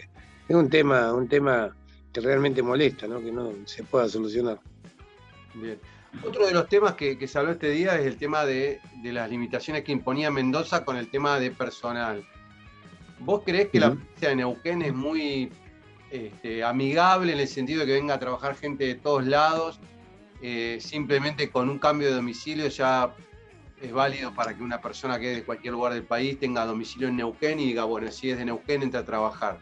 es 0.48 0.56
un 0.56 0.70
tema, 0.70 1.13
un 1.13 1.28
tema 1.28 1.75
que 2.12 2.22
realmente 2.22 2.62
molesta, 2.62 3.08
¿no? 3.08 3.22
que 3.22 3.32
no 3.32 3.54
se 3.66 3.84
pueda 3.84 4.08
solucionar. 4.10 4.60
Bien. 5.56 5.80
Otro 6.24 6.46
de 6.46 6.54
los 6.54 6.70
temas 6.70 6.94
que, 6.94 7.28
se 7.28 7.40
habló 7.40 7.52
este 7.52 7.72
día 7.72 7.98
es 7.98 8.06
el 8.06 8.18
tema 8.18 8.46
de, 8.46 8.80
las 9.04 9.30
limitaciones 9.30 9.84
que 9.84 9.92
imponía 9.92 10.30
Mendoza 10.30 10.86
con 10.86 10.98
el 10.98 11.10
tema 11.10 11.40
de 11.40 11.50
personal. 11.50 12.24
¿Vos 13.20 13.42
creés 13.44 13.70
que 13.70 13.80
la 13.80 13.92
provincia 13.92 14.30
de 14.30 14.36
Neuquén 14.36 14.82
es 14.84 14.94
muy 14.94 15.52
este, 16.12 16.63
amigable 16.63 17.34
en 17.34 17.40
el 17.40 17.48
sentido 17.48 17.82
de 17.82 17.88
que 17.88 17.94
venga 17.94 18.16
a 18.16 18.20
trabajar 18.20 18.56
gente 18.56 18.86
de 18.86 18.96
todos 18.96 19.25
lados? 19.25 19.80
Eh, 20.46 20.78
simplemente 20.82 21.50
con 21.50 21.70
un 21.70 21.80
cambio 21.80 22.10
de 22.10 22.16
domicilio 22.16 22.68
ya 22.68 23.16
es 23.82 23.94
válido 23.94 24.34
para 24.36 24.54
que 24.54 24.62
una 24.62 24.82
persona 24.82 25.18
que 25.18 25.32
es 25.32 25.38
de 25.38 25.46
cualquier 25.46 25.72
lugar 25.72 25.94
del 25.94 26.04
país 26.04 26.38
tenga 26.38 26.66
domicilio 26.66 27.08
en 27.08 27.16
Neuquén 27.16 27.62
y 27.62 27.68
diga, 27.68 27.86
bueno, 27.86 28.12
si 28.12 28.30
es 28.30 28.38
de 28.38 28.44
Neuquén, 28.44 28.84
entra 28.84 29.00
a 29.00 29.06
trabajar. 29.06 29.60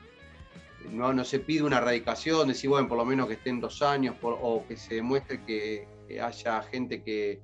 No, 0.91 1.13
no 1.13 1.23
se 1.23 1.37
pide 1.37 1.61
una 1.61 1.79
radicación, 1.79 2.47
decir, 2.47 2.71
bueno, 2.71 2.87
por 2.87 2.97
lo 2.97 3.05
menos 3.05 3.27
que 3.27 3.35
estén 3.35 3.59
dos 3.59 3.83
años 3.83 4.15
o 4.23 4.65
que 4.67 4.75
se 4.75 4.95
demuestre 4.95 5.45
que, 5.45 5.87
haya 6.19 6.63
gente 6.63 7.03
que 7.03 7.39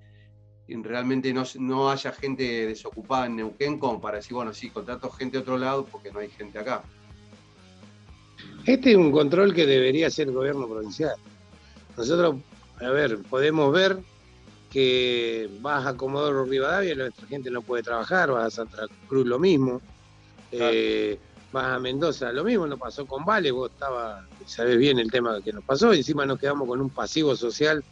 realmente 0.68 1.32
no, 1.32 1.92
haya 1.92 2.12
gente 2.14 2.66
desocupada 2.66 3.28
en 3.28 3.36
Neuquén 3.36 3.78
como 3.78 4.02
para 4.02 4.18
decir, 4.18 4.34
bueno, 4.34 4.52
sí, 4.52 4.72
contrato 4.72 5.12
gente 5.12 5.38
de 5.38 5.42
otro 5.44 5.60
lado 5.60 5.86
porque 5.86 6.12
no 6.12 6.22
hay 6.22 6.30
gente 6.32 6.58
acá. 6.58 6.82
Este 8.66 8.92
es 8.92 8.98
un 8.98 9.12
control 9.12 9.54
que 9.54 9.68
debería 9.68 10.08
hacer 10.08 10.28
el 10.28 10.34
gobierno 10.34 10.68
provincial. 10.68 11.16
Nosotros, 11.96 12.38
a 12.80 12.90
ver, 12.90 13.20
podemos 13.30 13.74
ver 13.74 13.98
que 14.72 15.50
vas 15.62 15.86
a 15.86 15.96
Comodoro 15.96 16.46
Rivadavia 16.46 16.94
y 16.94 16.96
nuestra 16.96 17.28
gente 17.28 17.50
no 17.50 17.62
puede 17.62 17.84
trabajar, 17.84 18.32
vas 18.32 18.46
a 18.46 18.52
Santa 18.52 18.86
Cruz 19.08 19.26
lo 19.26 19.40
mismo, 19.40 19.82
eh, 20.52 21.18
vas 21.52 21.66
a 21.66 21.80
Mendoza 21.80 22.32
lo 22.32 22.44
mismo, 22.44 22.68
no 22.68 22.78
pasó 22.78 23.06
con 23.06 23.26
Vale, 23.26 23.52
vos 23.52 23.72
estabas, 23.72 24.26
sabés 24.46 24.78
bien 24.78 25.00
el 25.00 25.10
tema 25.10 25.42
que 25.42 25.54
nos 25.54 25.64
pasó, 25.64 25.94
y 25.94 25.98
encima 25.98 26.26
nos 26.26 26.40
quedamos 26.40 26.68
con 26.68 26.82
un 26.82 26.90
pasivo 26.90 27.36
social 27.36 27.84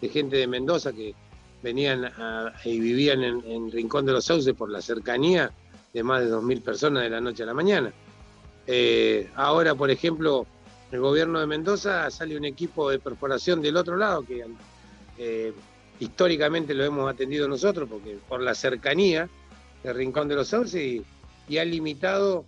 de 0.00 0.08
gente 0.08 0.36
de 0.36 0.46
Mendoza 0.46 0.92
que 0.92 1.14
venían 1.62 2.10
y 2.64 2.80
vivían 2.80 3.24
en, 3.24 3.72
Rincón 3.72 4.06
de 4.06 4.12
los 4.12 4.24
Sauces 4.26 4.54
por 4.54 4.70
la 4.70 4.82
cercanía 4.82 5.50
de 5.92 6.02
más 6.02 6.22
de 6.22 6.30
2.000 6.30 6.62
personas 6.62 7.02
de 7.04 7.10
la 7.10 7.20
noche 7.20 7.42
a 7.42 7.46
la 7.46 7.54
mañana. 7.54 7.92
Eh, 8.66 9.30
ahora, 9.34 9.74
por 9.74 9.90
ejemplo, 9.90 10.46
el 10.92 11.00
gobierno 11.00 11.40
de 11.40 11.46
Mendoza 11.46 12.10
sale 12.10 12.36
un 12.36 12.44
equipo 12.44 12.90
de 12.90 12.98
perforación 12.98 13.60
del 13.60 13.76
otro 13.76 13.96
lado 13.96 14.22
que 14.24 14.44
eh, 15.18 15.52
históricamente 15.98 16.74
lo 16.74 16.84
hemos 16.84 17.10
atendido 17.10 17.48
nosotros 17.48 17.88
porque 17.90 18.18
por 18.28 18.40
la 18.40 18.54
cercanía 18.54 19.28
de 19.82 19.92
Rincón 19.92 20.28
de 20.28 20.36
los 20.36 20.48
Sauces 20.48 20.80
y, 20.80 21.02
y 21.48 21.58
ha 21.58 21.64
limitado 21.64 22.44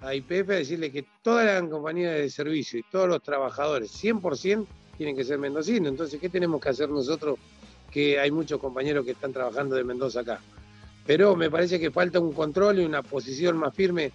a 0.00 0.14
IPF 0.14 0.50
a 0.50 0.54
decirle 0.54 0.90
que 0.90 1.04
todas 1.22 1.46
las 1.46 1.70
compañías 1.70 2.14
de 2.14 2.28
servicio 2.28 2.80
y 2.80 2.82
todos 2.90 3.08
los 3.08 3.22
trabajadores, 3.22 3.92
100%, 4.02 4.66
tienen 4.96 5.16
que 5.16 5.24
ser 5.24 5.38
mendocinos. 5.38 5.88
Entonces, 5.88 6.20
¿qué 6.20 6.28
tenemos 6.28 6.60
que 6.60 6.68
hacer 6.68 6.88
nosotros? 6.88 7.38
Que 7.90 8.18
hay 8.18 8.30
muchos 8.30 8.60
compañeros 8.60 9.04
que 9.04 9.12
están 9.12 9.32
trabajando 9.32 9.76
de 9.76 9.84
Mendoza 9.84 10.20
acá. 10.20 10.40
Pero 11.06 11.36
me 11.36 11.50
parece 11.50 11.78
que 11.78 11.90
falta 11.90 12.20
un 12.20 12.32
control 12.32 12.80
y 12.80 12.84
una 12.84 13.02
posición 13.02 13.56
más 13.56 13.74
firme 13.74 14.12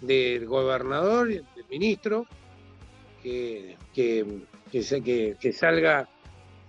del 0.00 0.46
gobernador 0.46 1.30
y 1.30 1.34
del 1.34 1.66
ministro 1.70 2.26
que, 3.22 3.76
que, 3.94 4.42
que, 4.70 5.52
salga 5.52 6.08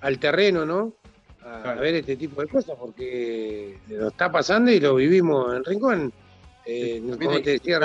al 0.01 0.19
terreno, 0.19 0.65
¿no? 0.65 0.93
A, 1.43 1.73
ver 1.73 1.95
este 1.95 2.15
tipo 2.15 2.41
de 2.41 2.47
cosas, 2.47 2.77
porque 2.79 3.77
lo 3.89 4.09
está 4.09 4.31
pasando 4.31 4.71
y 4.71 4.79
lo 4.79 4.95
vivimos 4.95 5.55
en 5.55 5.63
Rincón. 5.63 6.13
Eh, 6.65 7.01
como 7.21 7.41
te 7.41 7.51
decía 7.51 7.79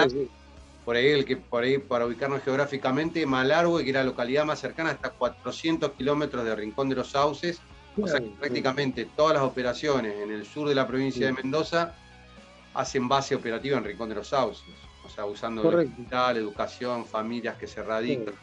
por 0.84 0.96
ahí, 0.96 1.08
el 1.08 1.24
que, 1.24 1.36
por 1.36 1.64
ahí 1.64 1.78
para 1.78 2.06
ubicarnos 2.06 2.42
geográficamente, 2.42 3.26
Malargüe, 3.26 3.84
que 3.84 3.90
era 3.90 4.00
la 4.00 4.06
localidad 4.06 4.44
más 4.46 4.60
cercana, 4.60 4.92
está 4.92 5.08
a 5.08 5.12
400 5.12 5.90
kilómetros 5.92 6.44
de 6.44 6.54
Rincón 6.54 6.88
de 6.88 6.94
los 6.94 7.10
Sauces. 7.10 7.60
O 8.00 8.06
sea 8.06 8.20
que 8.20 8.30
prácticamente 8.38 9.08
todas 9.16 9.34
las 9.34 9.42
operaciones 9.42 10.14
en 10.22 10.30
el 10.30 10.46
sur 10.46 10.68
de 10.68 10.74
la 10.74 10.86
provincia 10.86 11.26
de 11.26 11.32
Mendoza 11.32 11.94
hacen 12.72 13.08
base 13.08 13.34
operativa 13.34 13.76
en 13.76 13.84
Rincón 13.84 14.08
de 14.08 14.14
los 14.14 14.28
Sauces. 14.28 14.64
O 15.04 15.10
sea, 15.10 15.26
usando 15.26 15.66
hospital, 15.66 16.36
educación, 16.36 17.04
familias 17.04 17.56
que 17.56 17.66
se 17.66 17.82
radican 17.82 18.34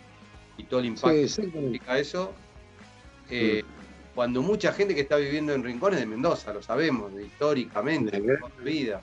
y 0.58 0.64
todo 0.64 0.80
el 0.80 0.88
impacto 0.88 1.10
que 1.10 1.28
significa 1.28 2.00
eso. 2.00 2.34
Eh, 3.30 3.64
cuando 4.14 4.42
mucha 4.42 4.72
gente 4.72 4.96
que 4.96 5.02
está 5.02 5.18
viviendo 5.18 5.54
en 5.54 5.64
rincones 5.64 6.00
de 6.00 6.06
Mendoza, 6.06 6.54
lo 6.54 6.62
sabemos, 6.62 7.12
históricamente, 7.20 8.22
de 8.22 8.40
vida. 8.64 9.02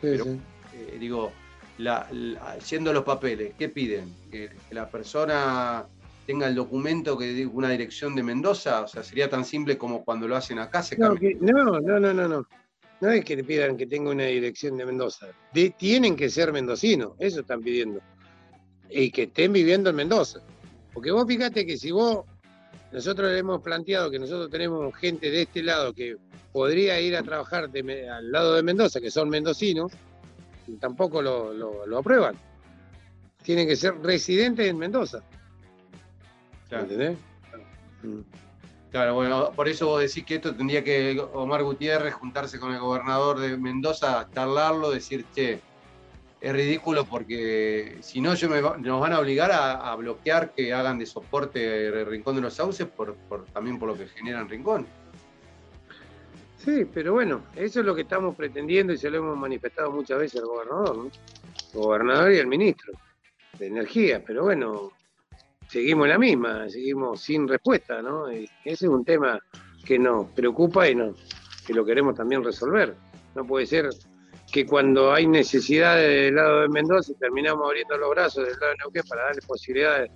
Pero, 0.00 0.26
eh, 0.26 0.96
digo, 1.00 1.32
la, 1.78 2.08
los 2.10 3.04
papeles, 3.04 3.54
¿qué 3.58 3.68
piden? 3.68 4.14
¿Que, 4.30 4.50
la 4.70 4.90
persona 4.90 5.86
tenga 6.26 6.46
el 6.46 6.54
documento 6.54 7.16
que 7.16 7.32
diga 7.32 7.50
una 7.54 7.70
dirección 7.70 8.14
de 8.14 8.22
Mendoza? 8.22 8.82
O 8.82 8.88
sea, 8.88 9.02
sería 9.02 9.30
tan 9.30 9.44
simple 9.44 9.78
como 9.78 10.04
cuando 10.04 10.28
lo 10.28 10.36
hacen 10.36 10.58
acá. 10.58 10.82
Se 10.82 10.98
no, 10.98 11.14
no, 11.14 11.80
no, 11.80 12.00
no, 12.00 12.12
no, 12.12 12.28
no. 12.28 12.46
No 13.00 13.10
es 13.10 13.24
que 13.24 13.34
le 13.34 13.42
pidan 13.42 13.76
que 13.76 13.86
tenga 13.86 14.10
una 14.10 14.26
dirección 14.26 14.76
de 14.76 14.86
Mendoza. 14.86 15.26
tienen 15.76 16.14
que 16.14 16.28
ser 16.28 16.52
mendocinos, 16.52 17.14
eso 17.18 17.40
están 17.40 17.60
pidiendo. 17.60 18.00
Y 18.92 19.10
que 19.10 19.24
estén 19.24 19.52
viviendo 19.52 19.90
en 19.90 19.96
Mendoza. 19.96 20.40
Porque 20.92 21.10
vos 21.10 21.26
fíjate 21.26 21.64
que 21.66 21.76
si 21.76 21.90
vos, 21.90 22.24
nosotros 22.92 23.30
le 23.30 23.38
hemos 23.38 23.62
planteado 23.62 24.10
que 24.10 24.18
nosotros 24.18 24.50
tenemos 24.50 24.94
gente 24.96 25.30
de 25.30 25.42
este 25.42 25.62
lado 25.62 25.92
que 25.92 26.16
podría 26.52 27.00
ir 27.00 27.16
a 27.16 27.22
trabajar 27.22 27.64
al 27.64 28.32
lado 28.32 28.54
de 28.54 28.62
Mendoza, 28.62 29.00
que 29.00 29.10
son 29.10 29.28
mendocinos, 29.30 29.92
tampoco 30.78 31.22
lo, 31.22 31.98
aprueban. 31.98 32.36
Tienen 33.42 33.66
que 33.66 33.76
ser 33.76 33.98
residentes 34.02 34.66
en 34.66 34.78
Mendoza. 34.78 35.22
Claro. 36.68 36.84
¿Entendés? 36.84 37.18
Claro, 38.90 39.14
bueno, 39.14 39.52
por 39.56 39.68
eso 39.68 39.86
vos 39.86 40.02
decís 40.02 40.24
que 40.24 40.34
esto 40.34 40.54
tendría 40.54 40.84
que 40.84 41.18
Omar 41.32 41.62
Gutiérrez 41.62 42.12
juntarse 42.12 42.58
con 42.60 42.74
el 42.74 42.80
gobernador 42.80 43.40
de 43.40 43.56
Mendoza, 43.56 44.28
charlarlo, 44.34 44.90
decir, 44.90 45.24
che, 45.34 45.60
es 46.42 46.52
ridículo 46.52 47.04
porque 47.04 47.98
si 48.00 48.20
no 48.20 48.34
yo 48.34 48.48
nos 48.48 49.00
van 49.00 49.12
a 49.12 49.20
obligar 49.20 49.52
a, 49.52 49.94
bloquear 49.94 50.52
que 50.52 50.74
hagan 50.74 50.98
de 50.98 51.06
soporte 51.06 51.86
el 51.86 52.04
Rincón 52.04 52.34
de 52.34 52.42
los 52.42 52.54
Sauces 52.54 52.88
por, 52.88 53.14
también 53.52 53.78
por 53.78 53.88
lo 53.88 53.96
que 53.96 54.06
generan 54.08 54.48
Rincón. 54.48 54.84
Sí, 56.56 56.84
pero 56.92 57.12
bueno, 57.12 57.44
eso 57.54 57.78
es 57.78 57.86
lo 57.86 57.94
que 57.94 58.02
estamos 58.02 58.34
pretendiendo 58.34 58.92
y 58.92 58.98
se 58.98 59.08
lo 59.08 59.18
hemos 59.18 59.38
manifestado 59.38 59.92
muchas 59.92 60.18
veces 60.18 60.40
al 60.40 60.48
gobernador, 60.48 61.10
gobernador 61.74 62.32
y 62.32 62.38
el 62.38 62.48
ministro 62.48 62.92
de 63.56 63.66
Energía, 63.68 64.20
pero 64.24 64.42
bueno, 64.42 64.90
seguimos 65.68 66.08
la 66.08 66.18
misma, 66.18 66.68
seguimos 66.68 67.20
sin 67.20 67.46
respuesta, 67.46 68.02
¿no? 68.02 68.28
ese 68.28 68.48
es 68.64 68.82
un 68.82 69.04
tema 69.04 69.38
que 69.84 69.96
nos 69.96 70.26
preocupa 70.30 70.88
y 70.88 70.96
no, 70.96 71.14
que 71.64 71.72
lo 71.72 71.84
queremos 71.84 72.16
también 72.16 72.42
resolver. 72.42 72.96
No 73.34 73.46
puede 73.46 73.66
ser 73.66 73.88
que 74.52 74.66
cuando 74.66 75.12
hay 75.12 75.26
necesidad 75.26 75.96
del 75.96 76.34
lado 76.34 76.60
de 76.60 76.68
Mendoza 76.68 77.14
terminamos 77.18 77.64
abriendo 77.64 77.96
los 77.96 78.10
brazos 78.10 78.44
del 78.46 78.52
lado 78.60 78.72
de 78.72 78.76
Neuquén 78.78 79.02
para 79.08 79.24
darle 79.24 79.40
posibilidades 79.42 80.10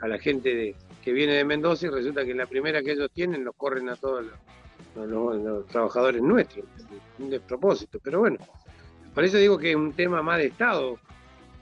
a 0.00 0.08
la 0.08 0.18
gente 0.18 0.74
que 1.02 1.12
viene 1.12 1.32
de 1.32 1.44
Mendoza 1.44 1.86
y 1.86 1.88
resulta 1.88 2.24
que 2.24 2.34
la 2.34 2.44
primera 2.46 2.82
que 2.82 2.92
ellos 2.92 3.10
tienen 3.14 3.44
los 3.44 3.56
corren 3.56 3.88
a 3.88 3.96
todos 3.96 4.26
los 4.26 4.34
los, 5.06 5.66
trabajadores 5.66 6.22
nuestros, 6.22 6.64
un 7.18 7.30
despropósito, 7.30 7.98
pero 8.02 8.20
bueno, 8.20 8.38
por 9.14 9.24
eso 9.24 9.36
digo 9.36 9.58
que 9.58 9.70
es 9.70 9.76
un 9.76 9.92
tema 9.92 10.22
más 10.22 10.38
de 10.38 10.46
Estado 10.46 10.98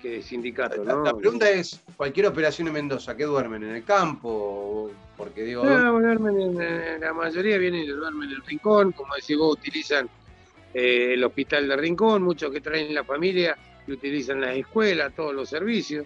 que 0.00 0.10
de 0.10 0.22
sindicato. 0.22 0.84
¿no? 0.84 1.04
La, 1.04 1.14
pregunta 1.14 1.48
es, 1.50 1.82
cualquier 1.96 2.26
operación 2.26 2.68
en 2.68 2.74
Mendoza, 2.74 3.16
¿qué 3.16 3.24
duermen? 3.24 3.64
¿En 3.64 3.76
el 3.76 3.84
campo? 3.84 4.90
Porque 5.16 5.42
digo... 5.42 5.64
No, 5.64 6.00
duermen 6.00 6.40
en, 6.40 7.00
la 7.00 7.12
mayoría 7.12 7.58
vienen 7.58 7.84
y 7.84 7.88
duermen 7.88 8.30
en 8.30 8.36
el 8.36 8.42
rincón, 8.42 8.92
como 8.92 9.14
decís 9.14 9.36
vos, 9.36 9.52
utilizan 9.58 10.08
eh, 10.78 11.14
el 11.14 11.24
hospital 11.24 11.66
de 11.68 11.74
Rincón, 11.74 12.22
muchos 12.22 12.52
que 12.52 12.60
traen 12.60 12.94
la 12.94 13.02
familia 13.02 13.56
y 13.86 13.92
utilizan 13.92 14.42
las 14.42 14.54
escuelas, 14.54 15.14
todos 15.14 15.34
los 15.34 15.48
servicios. 15.48 16.04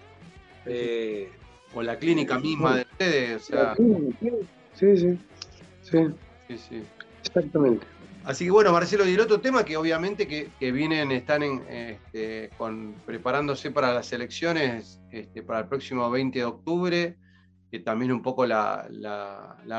Eh, 0.64 1.28
o 1.74 1.82
la 1.82 1.98
clínica 1.98 2.38
misma 2.38 2.76
de 2.76 2.82
ustedes, 2.82 3.42
o 3.42 3.46
sea... 3.46 3.74
Sí, 3.74 4.30
sí, 4.74 4.96
sí. 4.96 5.18
sí, 5.82 6.58
sí. 6.68 6.82
Exactamente. 7.20 7.84
Así 8.22 8.44
que 8.44 8.52
bueno, 8.52 8.72
Marcelo, 8.72 9.08
y 9.08 9.14
el 9.14 9.18
otro 9.18 9.40
tema 9.40 9.64
que 9.64 9.76
obviamente 9.76 10.28
que, 10.28 10.70
vienen, 10.70 11.10
están 11.10 11.42
en, 11.42 11.62
este, 11.68 12.50
con, 12.56 12.94
preparándose 13.04 13.72
para 13.72 13.92
las 13.92 14.12
elecciones 14.12 15.00
este, 15.10 15.42
para 15.42 15.60
el 15.60 15.66
próximo 15.66 16.08
20 16.08 16.38
de 16.38 16.44
octubre, 16.44 17.16
que 17.70 17.80
también 17.80 18.12
un 18.12 18.22
poco 18.22 18.46
la, 18.46 18.88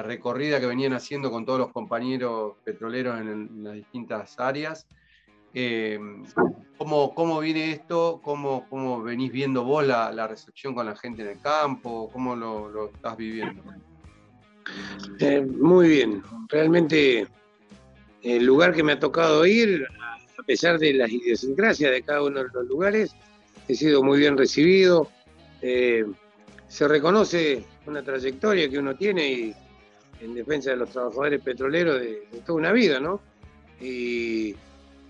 recorrida 0.04 0.60
que 0.60 0.66
venían 0.66 0.94
haciendo 0.94 1.30
con 1.30 1.46
todos 1.46 1.60
los 1.60 1.72
compañeros 1.72 2.56
petroleros 2.64 3.20
en, 3.20 3.64
las 3.64 3.74
distintas 3.74 4.40
áreas. 4.40 4.88
Eh, 5.54 6.00
¿cómo, 6.78 7.40
viene 7.42 7.72
esto? 7.72 8.22
¿Cómo, 8.24 8.66
¿Cómo, 8.70 9.02
venís 9.04 9.32
viendo 9.32 9.64
vos 9.66 9.86
la, 9.86 10.28
recepción 10.28 10.74
con 10.74 10.86
la 10.86 10.96
gente 10.96 11.24
en 11.24 11.30
el 11.30 11.42
campo? 11.42 12.10
¿Cómo 12.12 12.36
lo 12.36 12.92
estás 12.94 13.18
viviendo? 13.18 13.62
Eh, 15.20 15.42
muy 15.42 15.88
bien, 15.90 16.24
realmente 16.50 17.28
el 18.22 18.46
lugar 18.46 18.74
que 18.74 18.84
me 18.84 18.94
ha 18.94 19.00
tocado 19.00 19.46
ir, 19.46 19.86
a 20.38 20.44
pesar 20.44 20.80
de 20.80 20.94
las 20.94 21.12
idiosincrasias 21.12 21.92
de 21.92 22.02
cada 22.04 22.24
uno 22.24 22.44
de 22.44 22.50
los 22.54 22.68
lugares, 22.68 23.16
he 23.68 23.76
sido 23.76 24.04
muy 24.04 24.20
bien 24.20 24.38
recibido. 24.38 25.10
Eh, 25.62 26.06
se 26.68 26.88
reconoce 26.88 27.66
una 27.86 28.04
trayectoria 28.04 28.70
que 28.70 28.78
uno 28.78 28.96
tiene 28.96 29.56
en 30.20 30.34
defensa 30.34 30.72
de 30.72 30.78
los 30.78 30.90
trabajadores 30.90 31.42
petroleros 31.42 32.00
de, 32.00 32.28
toda 32.46 32.60
una 32.60 32.72
vida, 32.72 33.00
¿no? 33.00 33.20
Y 33.80 34.56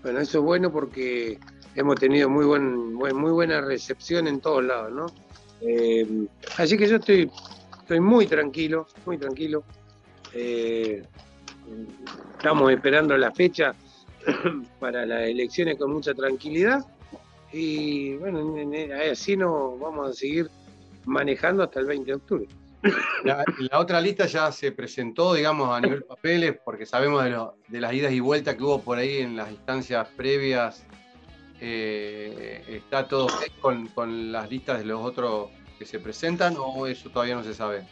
bueno, 0.02 0.20
eso 0.20 0.38
es 0.38 0.44
bueno 0.44 0.72
porque 0.72 1.38
hemos 1.74 1.96
tenido 1.96 2.28
muy, 2.28 2.44
buen, 2.44 2.94
muy 2.94 3.30
buena 3.30 3.60
recepción 3.60 4.26
en 4.26 4.40
todos 4.40 4.64
lados, 4.64 4.92
¿no? 4.92 5.06
Eh, 5.60 6.26
así 6.56 6.76
que 6.76 6.88
yo 6.88 6.96
estoy, 6.96 7.30
estoy 7.80 8.00
muy 8.00 8.26
tranquilo, 8.26 8.86
muy 9.04 9.18
tranquilo. 9.18 9.62
Eh, 10.32 11.02
estamos 12.36 12.72
esperando 12.72 13.16
la 13.16 13.30
fecha 13.32 13.74
para 14.80 15.04
las 15.06 15.28
elecciones 15.28 15.76
con 15.78 15.92
mucha 15.92 16.14
tranquilidad 16.14 16.84
y 17.52 18.16
bueno, 18.16 18.54
así 19.10 19.36
nos 19.36 19.78
vamos 19.78 20.10
a 20.10 20.12
seguir 20.14 20.50
manejando 21.04 21.62
hasta 21.62 21.80
el 21.80 21.86
20 21.86 22.06
de 22.06 22.14
octubre. 22.14 22.48
La, 23.24 23.44
otra 23.78 24.00
lista 24.00 24.26
ya 24.26 24.50
se 24.50 24.72
presentó, 24.72 25.34
digamos, 25.34 25.70
a 25.70 25.80
nivel 25.80 26.02
papeles, 26.02 26.58
porque 26.64 26.86
sabemos 26.86 27.24
de, 27.24 27.80
las 27.80 27.92
idas 27.92 28.12
y 28.12 28.20
vueltas 28.20 28.56
que 28.56 28.62
hubo 28.62 28.80
por 28.80 28.98
ahí 28.98 29.18
en 29.18 29.36
las 29.36 29.50
instancias 29.50 30.08
previas. 30.16 30.84
Eh, 31.60 32.64
¿Está 32.66 33.06
todo 33.06 33.28
con, 33.60 33.86
con 33.88 34.32
las 34.32 34.50
listas 34.50 34.78
de 34.78 34.84
los 34.84 35.00
otros 35.00 35.50
que 35.78 35.86
se 35.86 36.00
presentan 36.00 36.56
o 36.58 36.88
eso 36.88 37.08
todavía 37.10 37.36
no 37.36 37.44
se 37.44 37.54
sabe? 37.54 37.86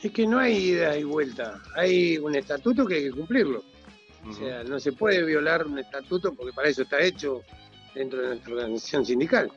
Es 0.00 0.12
que 0.12 0.24
no 0.24 0.38
hay 0.38 0.56
ida 0.56 0.96
y 0.96 1.02
vuelta, 1.02 1.60
hay 1.74 2.16
un 2.18 2.36
estatuto 2.36 2.86
que 2.86 2.94
hay 2.96 3.04
que 3.04 3.10
cumplirlo. 3.10 3.64
O 4.28 4.32
sea, 4.32 4.62
no 4.64 4.78
se 4.78 4.92
puede 4.92 5.24
violar 5.24 5.66
un 5.66 5.78
estatuto 5.78 6.32
porque 6.34 6.52
para 6.52 6.68
eso 6.68 6.82
está 6.82 7.00
hecho 7.00 7.42
dentro 7.94 8.20
de 8.20 8.28
nuestra 8.28 8.54
organización 8.54 9.06
sindical 9.06 9.50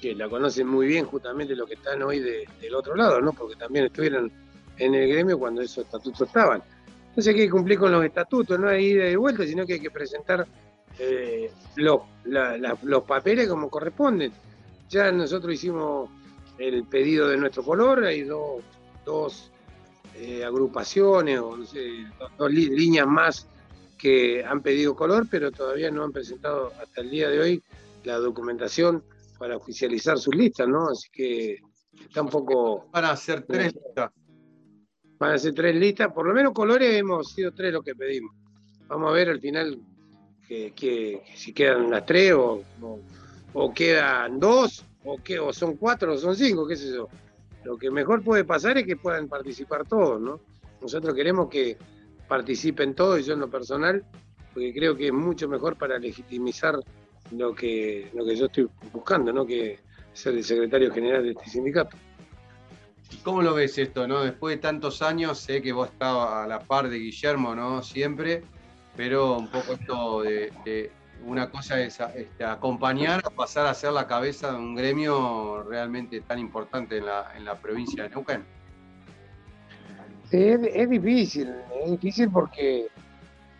que 0.00 0.14
la 0.14 0.28
conocen 0.28 0.66
muy 0.66 0.86
bien 0.86 1.04
justamente 1.04 1.54
los 1.54 1.68
que 1.68 1.74
están 1.74 2.02
hoy 2.02 2.20
del 2.20 2.74
otro 2.74 2.96
lado, 2.96 3.20
¿no? 3.20 3.32
Porque 3.32 3.56
también 3.56 3.86
estuvieron 3.86 4.30
en 4.78 4.94
el 4.94 5.08
gremio 5.08 5.38
cuando 5.38 5.60
esos 5.60 5.84
estatutos 5.84 6.26
estaban. 6.26 6.62
Entonces 7.08 7.34
hay 7.34 7.40
que 7.40 7.50
cumplir 7.50 7.78
con 7.78 7.92
los 7.92 8.04
estatutos, 8.04 8.58
no 8.58 8.68
hay 8.68 8.86
ida 8.86 9.08
y 9.08 9.16
vuelta, 9.16 9.44
sino 9.44 9.66
que 9.66 9.74
hay 9.74 9.80
que 9.80 9.90
presentar 9.90 10.46
eh, 10.98 11.50
los, 11.76 12.00
los 12.82 13.02
papeles 13.04 13.48
como 13.48 13.68
corresponden. 13.68 14.32
Ya 14.88 15.12
nosotros 15.12 15.54
hicimos 15.54 16.08
el 16.58 16.84
pedido 16.84 17.28
de 17.28 17.36
nuestro 17.36 17.62
color, 17.62 18.04
hay 18.04 18.22
dos, 18.22 18.62
dos 19.04 19.50
eh, 20.16 20.44
agrupaciones 20.44 21.40
o 21.40 21.56
no 21.56 21.64
sé, 21.64 22.04
dos, 22.36 22.52
líneas 22.52 23.06
más 23.06 23.48
que 23.98 24.44
han 24.44 24.60
pedido 24.60 24.94
color, 24.94 25.26
pero 25.30 25.50
todavía 25.50 25.90
no 25.90 26.04
han 26.04 26.12
presentado 26.12 26.72
hasta 26.80 27.00
el 27.00 27.10
día 27.10 27.28
de 27.28 27.40
hoy 27.40 27.62
la 28.04 28.16
documentación 28.16 29.02
para 29.40 29.56
oficializar 29.56 30.18
sus 30.18 30.34
listas, 30.34 30.68
¿no? 30.68 30.90
Así 30.90 31.08
que 31.10 31.56
está 31.98 32.20
un 32.20 32.28
poco... 32.28 32.90
Van 32.92 33.06
a 33.06 33.12
hacer 33.12 33.42
tres 33.48 33.72
listas. 33.72 34.10
Van 35.18 35.32
a 35.32 35.38
ser 35.38 35.54
tres 35.54 35.74
listas, 35.76 36.12
por 36.12 36.26
lo 36.26 36.34
menos 36.34 36.52
colores 36.52 36.94
hemos 36.94 37.32
sido 37.32 37.50
tres 37.50 37.72
los 37.72 37.82
que 37.82 37.94
pedimos. 37.94 38.34
Vamos 38.86 39.08
a 39.08 39.12
ver 39.14 39.30
al 39.30 39.40
final 39.40 39.80
que, 40.46 41.22
si 41.34 41.54
quedan 41.54 41.90
las 41.90 42.04
tres 42.04 42.34
o, 42.34 42.62
o, 43.54 43.72
quedan 43.72 44.38
dos 44.38 44.84
o, 45.04 45.16
que, 45.16 45.38
o 45.38 45.54
son 45.54 45.76
cuatro 45.76 46.12
o 46.12 46.18
son 46.18 46.36
cinco, 46.36 46.66
qué 46.66 46.76
sé 46.76 46.92
yo. 46.92 47.08
Lo 47.64 47.78
que 47.78 47.90
mejor 47.90 48.22
puede 48.22 48.44
pasar 48.44 48.76
es 48.76 48.84
que 48.84 48.96
puedan 48.96 49.26
participar 49.26 49.88
todos, 49.88 50.20
¿no? 50.20 50.40
Nosotros 50.82 51.14
queremos 51.14 51.48
que 51.48 51.78
participen 52.28 52.94
todos 52.94 53.20
y 53.20 53.22
yo 53.22 53.32
en 53.32 53.40
lo 53.40 53.48
personal, 53.50 54.04
porque 54.52 54.74
creo 54.74 54.94
que 54.94 55.06
es 55.06 55.12
mucho 55.14 55.48
mejor 55.48 55.76
para 55.76 55.98
legitimizar 55.98 56.78
lo 57.32 57.54
que, 57.54 58.10
lo 58.14 58.24
que 58.24 58.36
yo 58.36 58.46
estoy 58.46 58.68
buscando, 58.92 59.32
¿no? 59.32 59.46
que 59.46 59.78
ser 60.12 60.34
el 60.34 60.44
secretario 60.44 60.92
general 60.92 61.22
de 61.22 61.30
este 61.30 61.48
sindicato. 61.48 61.96
¿Cómo 63.22 63.42
lo 63.42 63.54
ves 63.54 63.76
esto? 63.78 64.06
¿no? 64.06 64.22
Después 64.22 64.56
de 64.56 64.62
tantos 64.62 65.02
años, 65.02 65.38
sé 65.38 65.62
que 65.62 65.72
vos 65.72 65.88
estabas 65.88 66.44
a 66.44 66.46
la 66.46 66.60
par 66.60 66.88
de 66.88 66.98
Guillermo, 66.98 67.54
¿no? 67.54 67.82
Siempre, 67.82 68.42
pero 68.96 69.36
un 69.36 69.48
poco 69.48 69.72
esto 69.72 70.22
de, 70.22 70.90
una 71.26 71.50
cosa 71.50 71.80
es 71.80 71.98
este, 72.14 72.44
acompañar 72.44 73.20
a 73.24 73.30
pasar 73.30 73.66
a 73.66 73.74
ser 73.74 73.92
la 73.92 74.06
cabeza 74.06 74.52
de 74.52 74.58
un 74.58 74.74
gremio 74.74 75.62
realmente 75.64 76.20
tan 76.20 76.38
importante 76.38 76.98
en 76.98 77.06
la, 77.06 77.32
en 77.36 77.44
la 77.44 77.56
provincia 77.56 78.04
de 78.04 78.10
Neuquén. 78.10 78.44
Es, 80.30 80.60
es 80.62 80.88
difícil, 80.88 81.52
es 81.82 81.90
difícil 81.90 82.30
porque 82.30 82.86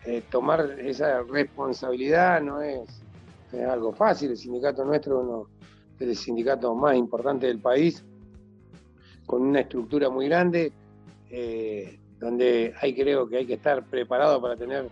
eh, 0.05 0.23
tomar 0.31 0.79
esa 0.79 1.21
responsabilidad 1.23 2.41
no 2.41 2.61
es, 2.61 3.03
es 3.53 3.67
algo 3.67 3.93
fácil. 3.93 4.31
El 4.31 4.37
sindicato 4.37 4.85
nuestro 4.85 5.19
es 5.19 5.23
uno 5.23 5.47
de 5.99 6.05
los 6.07 6.17
sindicatos 6.17 6.75
más 6.75 6.95
importantes 6.95 7.49
del 7.49 7.59
país, 7.59 8.03
con 9.25 9.43
una 9.43 9.61
estructura 9.61 10.09
muy 10.09 10.27
grande, 10.27 10.71
eh, 11.29 11.99
donde 12.19 12.73
hay 12.79 12.93
creo 12.93 13.27
que 13.27 13.37
hay 13.37 13.45
que 13.45 13.53
estar 13.53 13.83
preparado 13.85 14.41
para 14.41 14.55
tener 14.55 14.89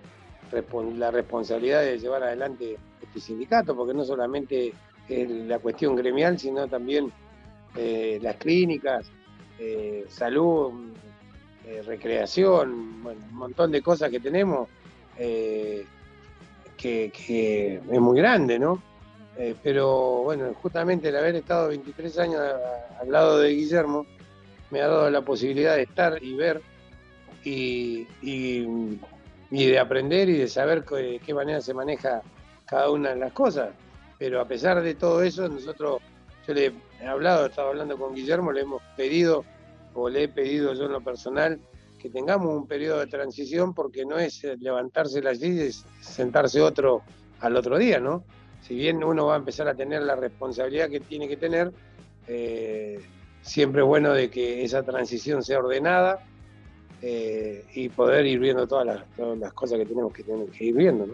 la 0.95 1.11
responsabilidad 1.11 1.81
de 1.81 1.99
llevar 1.99 2.23
adelante 2.23 2.77
este 3.01 3.19
sindicato, 3.19 3.75
porque 3.75 3.93
no 3.93 4.03
solamente 4.03 4.73
es 5.07 5.29
la 5.29 5.59
cuestión 5.59 5.95
gremial, 5.95 6.39
sino 6.39 6.67
también 6.67 7.11
eh, 7.75 8.19
las 8.21 8.35
clínicas, 8.37 9.11
eh, 9.59 10.05
salud, 10.07 10.71
recreación, 11.85 12.71
un 12.71 13.33
montón 13.33 13.71
de 13.71 13.83
cosas 13.83 14.09
que 14.09 14.19
tenemos 14.19 14.67
que, 16.79 17.81
es 17.91 17.99
muy 17.99 18.17
grande, 18.17 18.57
¿no? 18.57 18.81
Eh, 19.37 19.55
pero 19.61 20.23
bueno, 20.23 20.53
justamente 20.61 21.09
el 21.09 21.17
haber 21.17 21.35
estado 21.35 21.69
23 21.69 22.19
años 22.19 22.41
al 22.99 23.11
lado 23.11 23.39
de 23.39 23.51
Guillermo 23.51 24.05
me 24.71 24.81
ha 24.81 24.87
dado 24.87 25.09
la 25.09 25.21
posibilidad 25.21 25.75
de 25.75 25.83
estar 25.83 26.21
y 26.21 26.35
ver 26.35 26.61
y, 27.43 28.05
de 29.49 29.79
aprender 29.79 30.29
y 30.29 30.37
de 30.37 30.47
saber 30.47 30.83
de 30.85 31.21
qué 31.25 31.33
manera 31.33 31.61
se 31.61 31.73
maneja 31.73 32.21
cada 32.65 32.89
una 32.89 33.09
de 33.09 33.15
las 33.17 33.33
cosas. 33.33 33.69
Pero 34.17 34.41
a 34.41 34.45
pesar 34.45 34.81
de 34.81 34.95
todo 34.95 35.23
eso, 35.23 35.47
nosotros, 35.47 36.01
yo 36.47 36.53
le 36.53 36.73
he 37.01 37.07
hablado, 37.07 37.45
he 37.45 37.49
estado 37.49 37.69
hablando 37.69 37.97
con 37.97 38.13
Guillermo, 38.13 38.51
le 38.51 38.61
hemos 38.61 38.81
pedido, 38.97 39.45
o 39.93 40.09
le 40.09 40.23
he 40.23 40.27
pedido 40.27 40.73
yo 40.73 40.85
en 40.85 40.91
lo 40.91 41.01
personal, 41.01 41.59
que 41.99 42.09
tengamos 42.09 42.55
un 42.55 42.65
periodo 42.65 42.99
de 42.99 43.07
transición 43.07 43.73
porque 43.73 44.05
no 44.05 44.17
es 44.17 44.43
eh, 44.43 44.57
levantarse 44.59 45.21
las 45.21 45.41
y 45.43 45.71
sentarse 46.01 46.61
otro 46.61 47.03
al 47.41 47.55
otro 47.55 47.77
día, 47.77 47.99
¿no? 47.99 48.23
Si 48.61 48.75
bien 48.75 49.03
uno 49.03 49.27
va 49.27 49.35
a 49.35 49.37
empezar 49.37 49.67
a 49.67 49.75
tener 49.75 50.01
la 50.01 50.15
responsabilidad 50.15 50.89
que 50.89 50.99
tiene 50.99 51.27
que 51.27 51.37
tener, 51.37 51.71
eh, 52.27 52.99
siempre 53.41 53.81
es 53.81 53.87
bueno 53.87 54.13
de 54.13 54.29
que 54.29 54.63
esa 54.63 54.83
transición 54.83 55.43
sea 55.43 55.59
ordenada 55.59 56.25
eh, 57.01 57.65
y 57.73 57.89
poder 57.89 58.25
ir 58.25 58.39
viendo 58.39 58.67
todas 58.67 58.85
las, 58.85 59.53
cosas 59.53 59.77
que 59.77 59.85
tenemos 59.85 60.13
que, 60.13 60.23
tener, 60.23 60.47
que 60.49 60.65
ir 60.65 60.75
viendo, 60.75 61.07
¿no? 61.07 61.13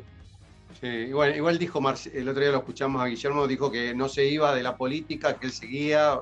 Sí, 0.81 0.87
igual, 0.87 1.35
igual 1.35 1.57
dijo, 1.57 1.79
el 2.13 2.27
otro 2.27 2.41
día 2.41 2.51
lo 2.51 2.57
escuchamos 2.57 3.01
a 3.01 3.05
Guillermo, 3.05 3.47
dijo 3.47 3.71
que 3.71 3.95
no 3.95 4.09
se 4.09 4.25
iba 4.25 4.53
de 4.53 4.61
la 4.61 4.75
política, 4.75 5.37
que 5.37 5.45
él 5.45 5.53
seguía 5.53 6.19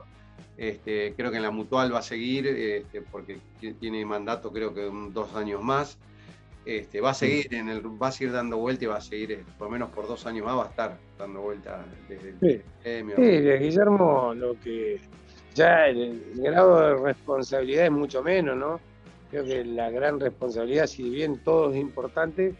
este, 0.57 1.13
creo 1.15 1.31
que 1.31 1.37
en 1.37 1.43
la 1.43 1.51
mutual 1.51 1.93
va 1.93 1.99
a 1.99 2.03
seguir, 2.03 2.47
este, 2.47 3.01
porque 3.01 3.39
tiene 3.79 4.05
mandato 4.05 4.51
creo 4.51 4.73
que 4.73 4.89
dos 5.11 5.35
años 5.35 5.61
más. 5.61 5.97
Este, 6.65 7.01
va 7.01 7.09
a 7.09 7.13
seguir 7.13 7.53
en 7.53 7.67
el, 7.67 7.81
va 8.01 8.07
a 8.07 8.11
seguir 8.11 8.31
dando 8.31 8.57
vuelta 8.57 8.85
y 8.85 8.87
va 8.87 8.95
a 8.95 9.01
seguir, 9.01 9.33
eh, 9.33 9.43
por 9.57 9.67
lo 9.67 9.73
menos 9.73 9.89
por 9.89 10.07
dos 10.07 10.25
años 10.25 10.45
más, 10.45 10.55
va 10.55 10.63
a 10.63 10.69
estar 10.69 10.97
dando 11.17 11.41
vuelta 11.41 11.83
desde 12.07 12.29
el 12.29 12.39
sí. 12.39 12.61
premio. 12.81 13.15
Sí, 13.17 13.23
Guillermo, 13.65 14.33
lo 14.33 14.57
que 14.61 15.01
ya 15.53 15.87
el, 15.87 16.21
grado 16.35 16.79
de 16.79 16.95
responsabilidad 17.03 17.85
es 17.85 17.91
mucho 17.91 18.23
menos, 18.23 18.55
¿no? 18.55 18.79
Creo 19.29 19.43
que 19.43 19.65
la 19.65 19.89
gran 19.89 20.19
responsabilidad, 20.19 20.87
si 20.87 21.09
bien 21.09 21.43
todo 21.43 21.71
es 21.71 21.77
importante, 21.77 22.55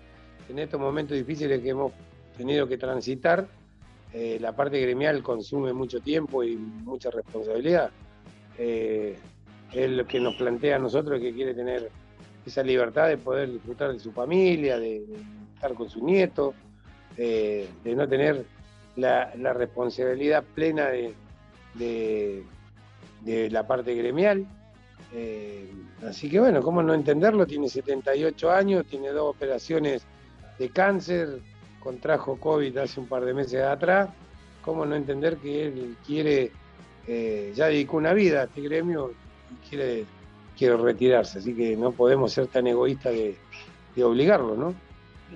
en 0.49 0.59
estos 0.59 0.79
momentos 0.79 1.15
difíciles 1.17 1.61
que 1.61 1.69
hemos 1.69 1.93
tenido 2.37 2.67
que 2.67 2.77
transitar, 2.77 3.47
eh, 4.13 4.37
la 4.39 4.55
parte 4.55 4.79
gremial 4.79 5.23
consume 5.23 5.73
mucho 5.73 5.99
tiempo 5.99 6.43
y 6.43 6.55
mucha 6.55 7.09
responsabilidad. 7.09 7.89
Eh, 8.57 9.17
es 9.71 9.89
lo 9.89 10.05
que 10.05 10.19
nos 10.19 10.35
plantea 10.35 10.75
a 10.75 10.79
nosotros 10.79 11.19
que 11.19 11.33
quiere 11.33 11.53
tener 11.53 11.89
esa 12.45 12.61
libertad 12.61 13.07
de 13.07 13.17
poder 13.17 13.51
disfrutar 13.51 13.91
de 13.91 13.99
su 13.99 14.11
familia, 14.11 14.77
de, 14.77 15.03
estar 15.55 15.73
con 15.73 15.89
su 15.89 16.05
nieto, 16.05 16.53
de 17.15 17.67
no 17.85 18.07
tener 18.07 18.45
la, 18.95 19.53
responsabilidad 19.53 20.43
plena 20.53 20.89
de, 20.89 22.43
la 23.25 23.67
parte 23.67 23.95
gremial. 23.95 24.45
Eh, 25.13 25.71
así 26.07 26.29
que 26.29 26.39
bueno, 26.39 26.61
¿cómo 26.61 26.81
no 26.81 26.93
entenderlo? 26.93 27.45
Tiene 27.45 27.69
78 27.69 28.51
años, 28.51 28.85
tiene 28.85 29.09
dos 29.09 29.35
operaciones 29.35 30.03
de 30.57 30.69
cáncer, 30.69 31.39
contrajo 31.83 32.37
COVID 32.37 32.77
hace 32.77 32.99
un 32.99 33.07
par 33.07 33.25
de 33.25 33.33
meses 33.33 33.61
atrás, 33.61 34.09
¿cómo 34.61 34.85
no 34.85 34.95
entender 34.95 35.37
que 35.37 35.67
él 35.67 35.97
quiere, 36.05 36.51
eh, 37.07 37.51
ya 37.55 37.67
dedicó 37.67 37.97
una 37.97 38.13
vida 38.13 38.41
a 38.41 38.43
este 38.45 38.61
gremio 38.61 39.11
y 39.51 39.69
quiere, 39.69 40.05
quiere 40.57 40.77
retirarse? 40.77 41.39
Así 41.39 41.53
que 41.53 41.75
no 41.75 41.91
podemos 41.91 42.31
ser 42.31 42.47
tan 42.47 42.67
egoístas 42.67 43.13
de, 43.13 43.37
obligarlo, 44.03 44.55
¿no? 44.55 44.73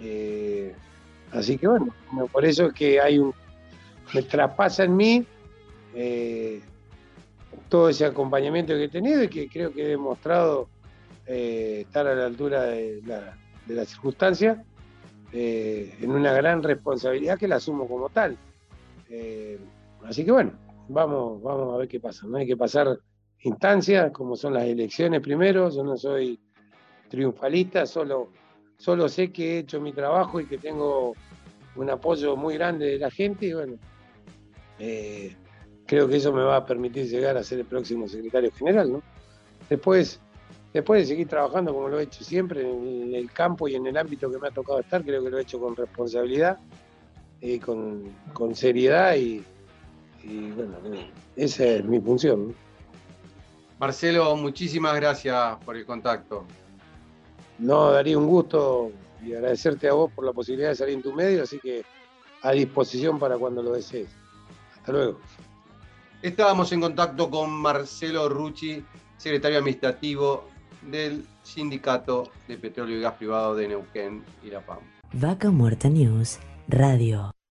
Eh, 0.02 0.74
Así 1.32 1.58
que 1.58 1.68
bueno, 1.68 1.94
por 2.32 2.46
eso 2.46 2.68
es 2.68 2.74
que 2.74 3.02
hay 3.02 3.20
un, 3.20 3.34
me 4.14 4.22
traspasa 4.24 4.84
en 4.86 4.96
mí 4.96 5.26
eh, 5.94 6.62
todo 7.70 7.90
ese 7.90 8.06
acompañamiento 8.06 8.74
que 8.74 8.86
he 8.86 8.90
tenido 8.90 9.24
y 9.24 9.28
que 9.28 9.50
creo 9.50 9.74
que 9.74 9.84
he 9.84 9.88
demostrado 9.90 10.70
eh, 11.26 11.84
estar 11.86 12.08
a 12.08 12.16
la 12.16 12.26
altura 12.26 12.64
de 12.64 13.02
la, 13.06 13.38
de 13.66 13.86
circunstancia 13.86 14.64
eh, 15.34 15.96
en 16.02 16.12
una 16.12 16.34
gran 16.34 16.64
responsabilidad 16.64 17.38
que 17.38 17.48
la 17.48 17.58
asumo 17.58 17.88
como 17.88 18.10
tal. 18.10 18.38
así 20.04 20.26
que 20.26 20.32
bueno, 20.32 20.54
vamos, 20.88 21.42
vamos 21.42 21.74
a 21.74 21.78
ver 21.78 21.88
qué 21.88 22.00
pasa. 22.00 22.28
No 22.28 22.38
hay 22.38 22.48
que 22.48 22.58
pasar 22.58 23.00
instancias 23.44 24.12
como 24.12 24.36
son 24.36 24.54
las 24.54 24.66
elecciones 24.66 25.22
primero. 25.22 25.70
Yo 25.70 25.84
no 25.84 25.98
soy 25.98 26.40
triunfalista, 27.10 27.86
solo, 27.86 28.30
solo 28.78 29.10
sé 29.10 29.32
que 29.32 29.56
he 29.56 29.60
hecho 29.60 29.80
mi 29.80 29.94
trabajo 29.94 30.40
y 30.40 30.46
que 30.46 30.58
tengo 30.58 31.14
un 31.76 31.90
apoyo 31.90 32.36
muy 32.36 32.56
grande 32.56 32.88
de 32.88 33.00
la 33.00 33.12
gente 33.12 33.48
y 33.48 33.54
bueno, 33.54 33.78
eh, 34.80 35.36
creo 35.86 36.08
que 36.08 36.18
eso 36.18 36.34
me 36.34 36.42
va 36.42 36.58
a 36.58 36.66
permitir 36.66 37.08
llegar 37.08 37.38
a 37.38 37.44
ser 37.44 37.60
el 37.60 37.66
próximo 37.66 38.08
secretario 38.08 38.52
general, 38.52 38.92
¿no? 38.92 39.04
Después, 39.70 40.20
después 40.78 41.02
de 41.02 41.08
seguir 41.08 41.28
trabajando 41.28 41.74
como 41.74 41.90
lo 41.90 42.00
he 42.00 42.04
hecho 42.04 42.24
siempre 42.24 42.62
en 42.62 43.14
el 43.14 43.32
campo 43.32 43.68
y 43.68 43.76
en 43.76 43.88
el 43.88 43.98
ámbito 43.98 44.32
que 44.32 44.38
me 44.38 44.48
ha 44.48 44.52
tocado 44.52 44.80
estar, 44.80 45.04
creo 45.04 45.24
que 45.24 45.30
lo 45.30 45.38
he 45.40 45.42
hecho 45.42 45.60
con 45.60 45.76
responsabilidad, 45.76 46.60
y 47.42 47.60
con, 47.60 48.14
seriedad 48.54 49.16
y, 49.16 49.44
bueno, 50.56 50.78
esa 51.36 51.66
es 51.66 51.86
mi 51.86 52.00
función. 52.00 52.56
Marcelo, 53.80 54.36
muchísimas 54.36 54.96
gracias 54.96 55.58
por 55.64 55.78
el 55.78 55.86
contacto. 55.86 56.46
No, 57.60 57.92
daría 57.92 58.18
un 58.18 58.28
gusto 58.28 58.92
y 59.24 59.34
agradecerte 59.34 59.88
a 59.88 59.94
vos 59.94 60.12
por 60.12 60.26
la 60.26 60.34
posibilidad 60.34 60.70
de 60.70 60.76
salir 60.76 60.96
en 60.96 61.02
tu 61.02 61.14
medio, 61.14 61.44
así 61.44 61.60
que 61.60 61.84
a 62.42 62.52
disposición 62.52 63.20
para 63.20 63.38
cuando 63.38 63.62
lo 63.62 63.72
desees. 63.72 64.10
Hasta 64.76 64.92
luego. 64.92 65.20
Estábamos 66.22 66.72
en 66.72 66.82
contacto 66.82 67.30
con 67.30 67.52
Marcelo 67.52 68.30
Rucci, 68.30 68.84
secretario 69.18 69.60
administrativo 69.60 70.46
del 70.82 71.26
Sindicato 71.44 72.32
de 72.48 72.58
Petróleo 72.58 72.98
y 72.98 73.02
Gas 73.02 73.14
Privado 73.14 73.56
de 73.56 73.68
Neuquén 73.68 74.24
Pampa. 74.66 74.86
Vaca 75.14 75.52
Muerta 75.52 75.90
News 75.90 76.40
Radio. 76.68 77.37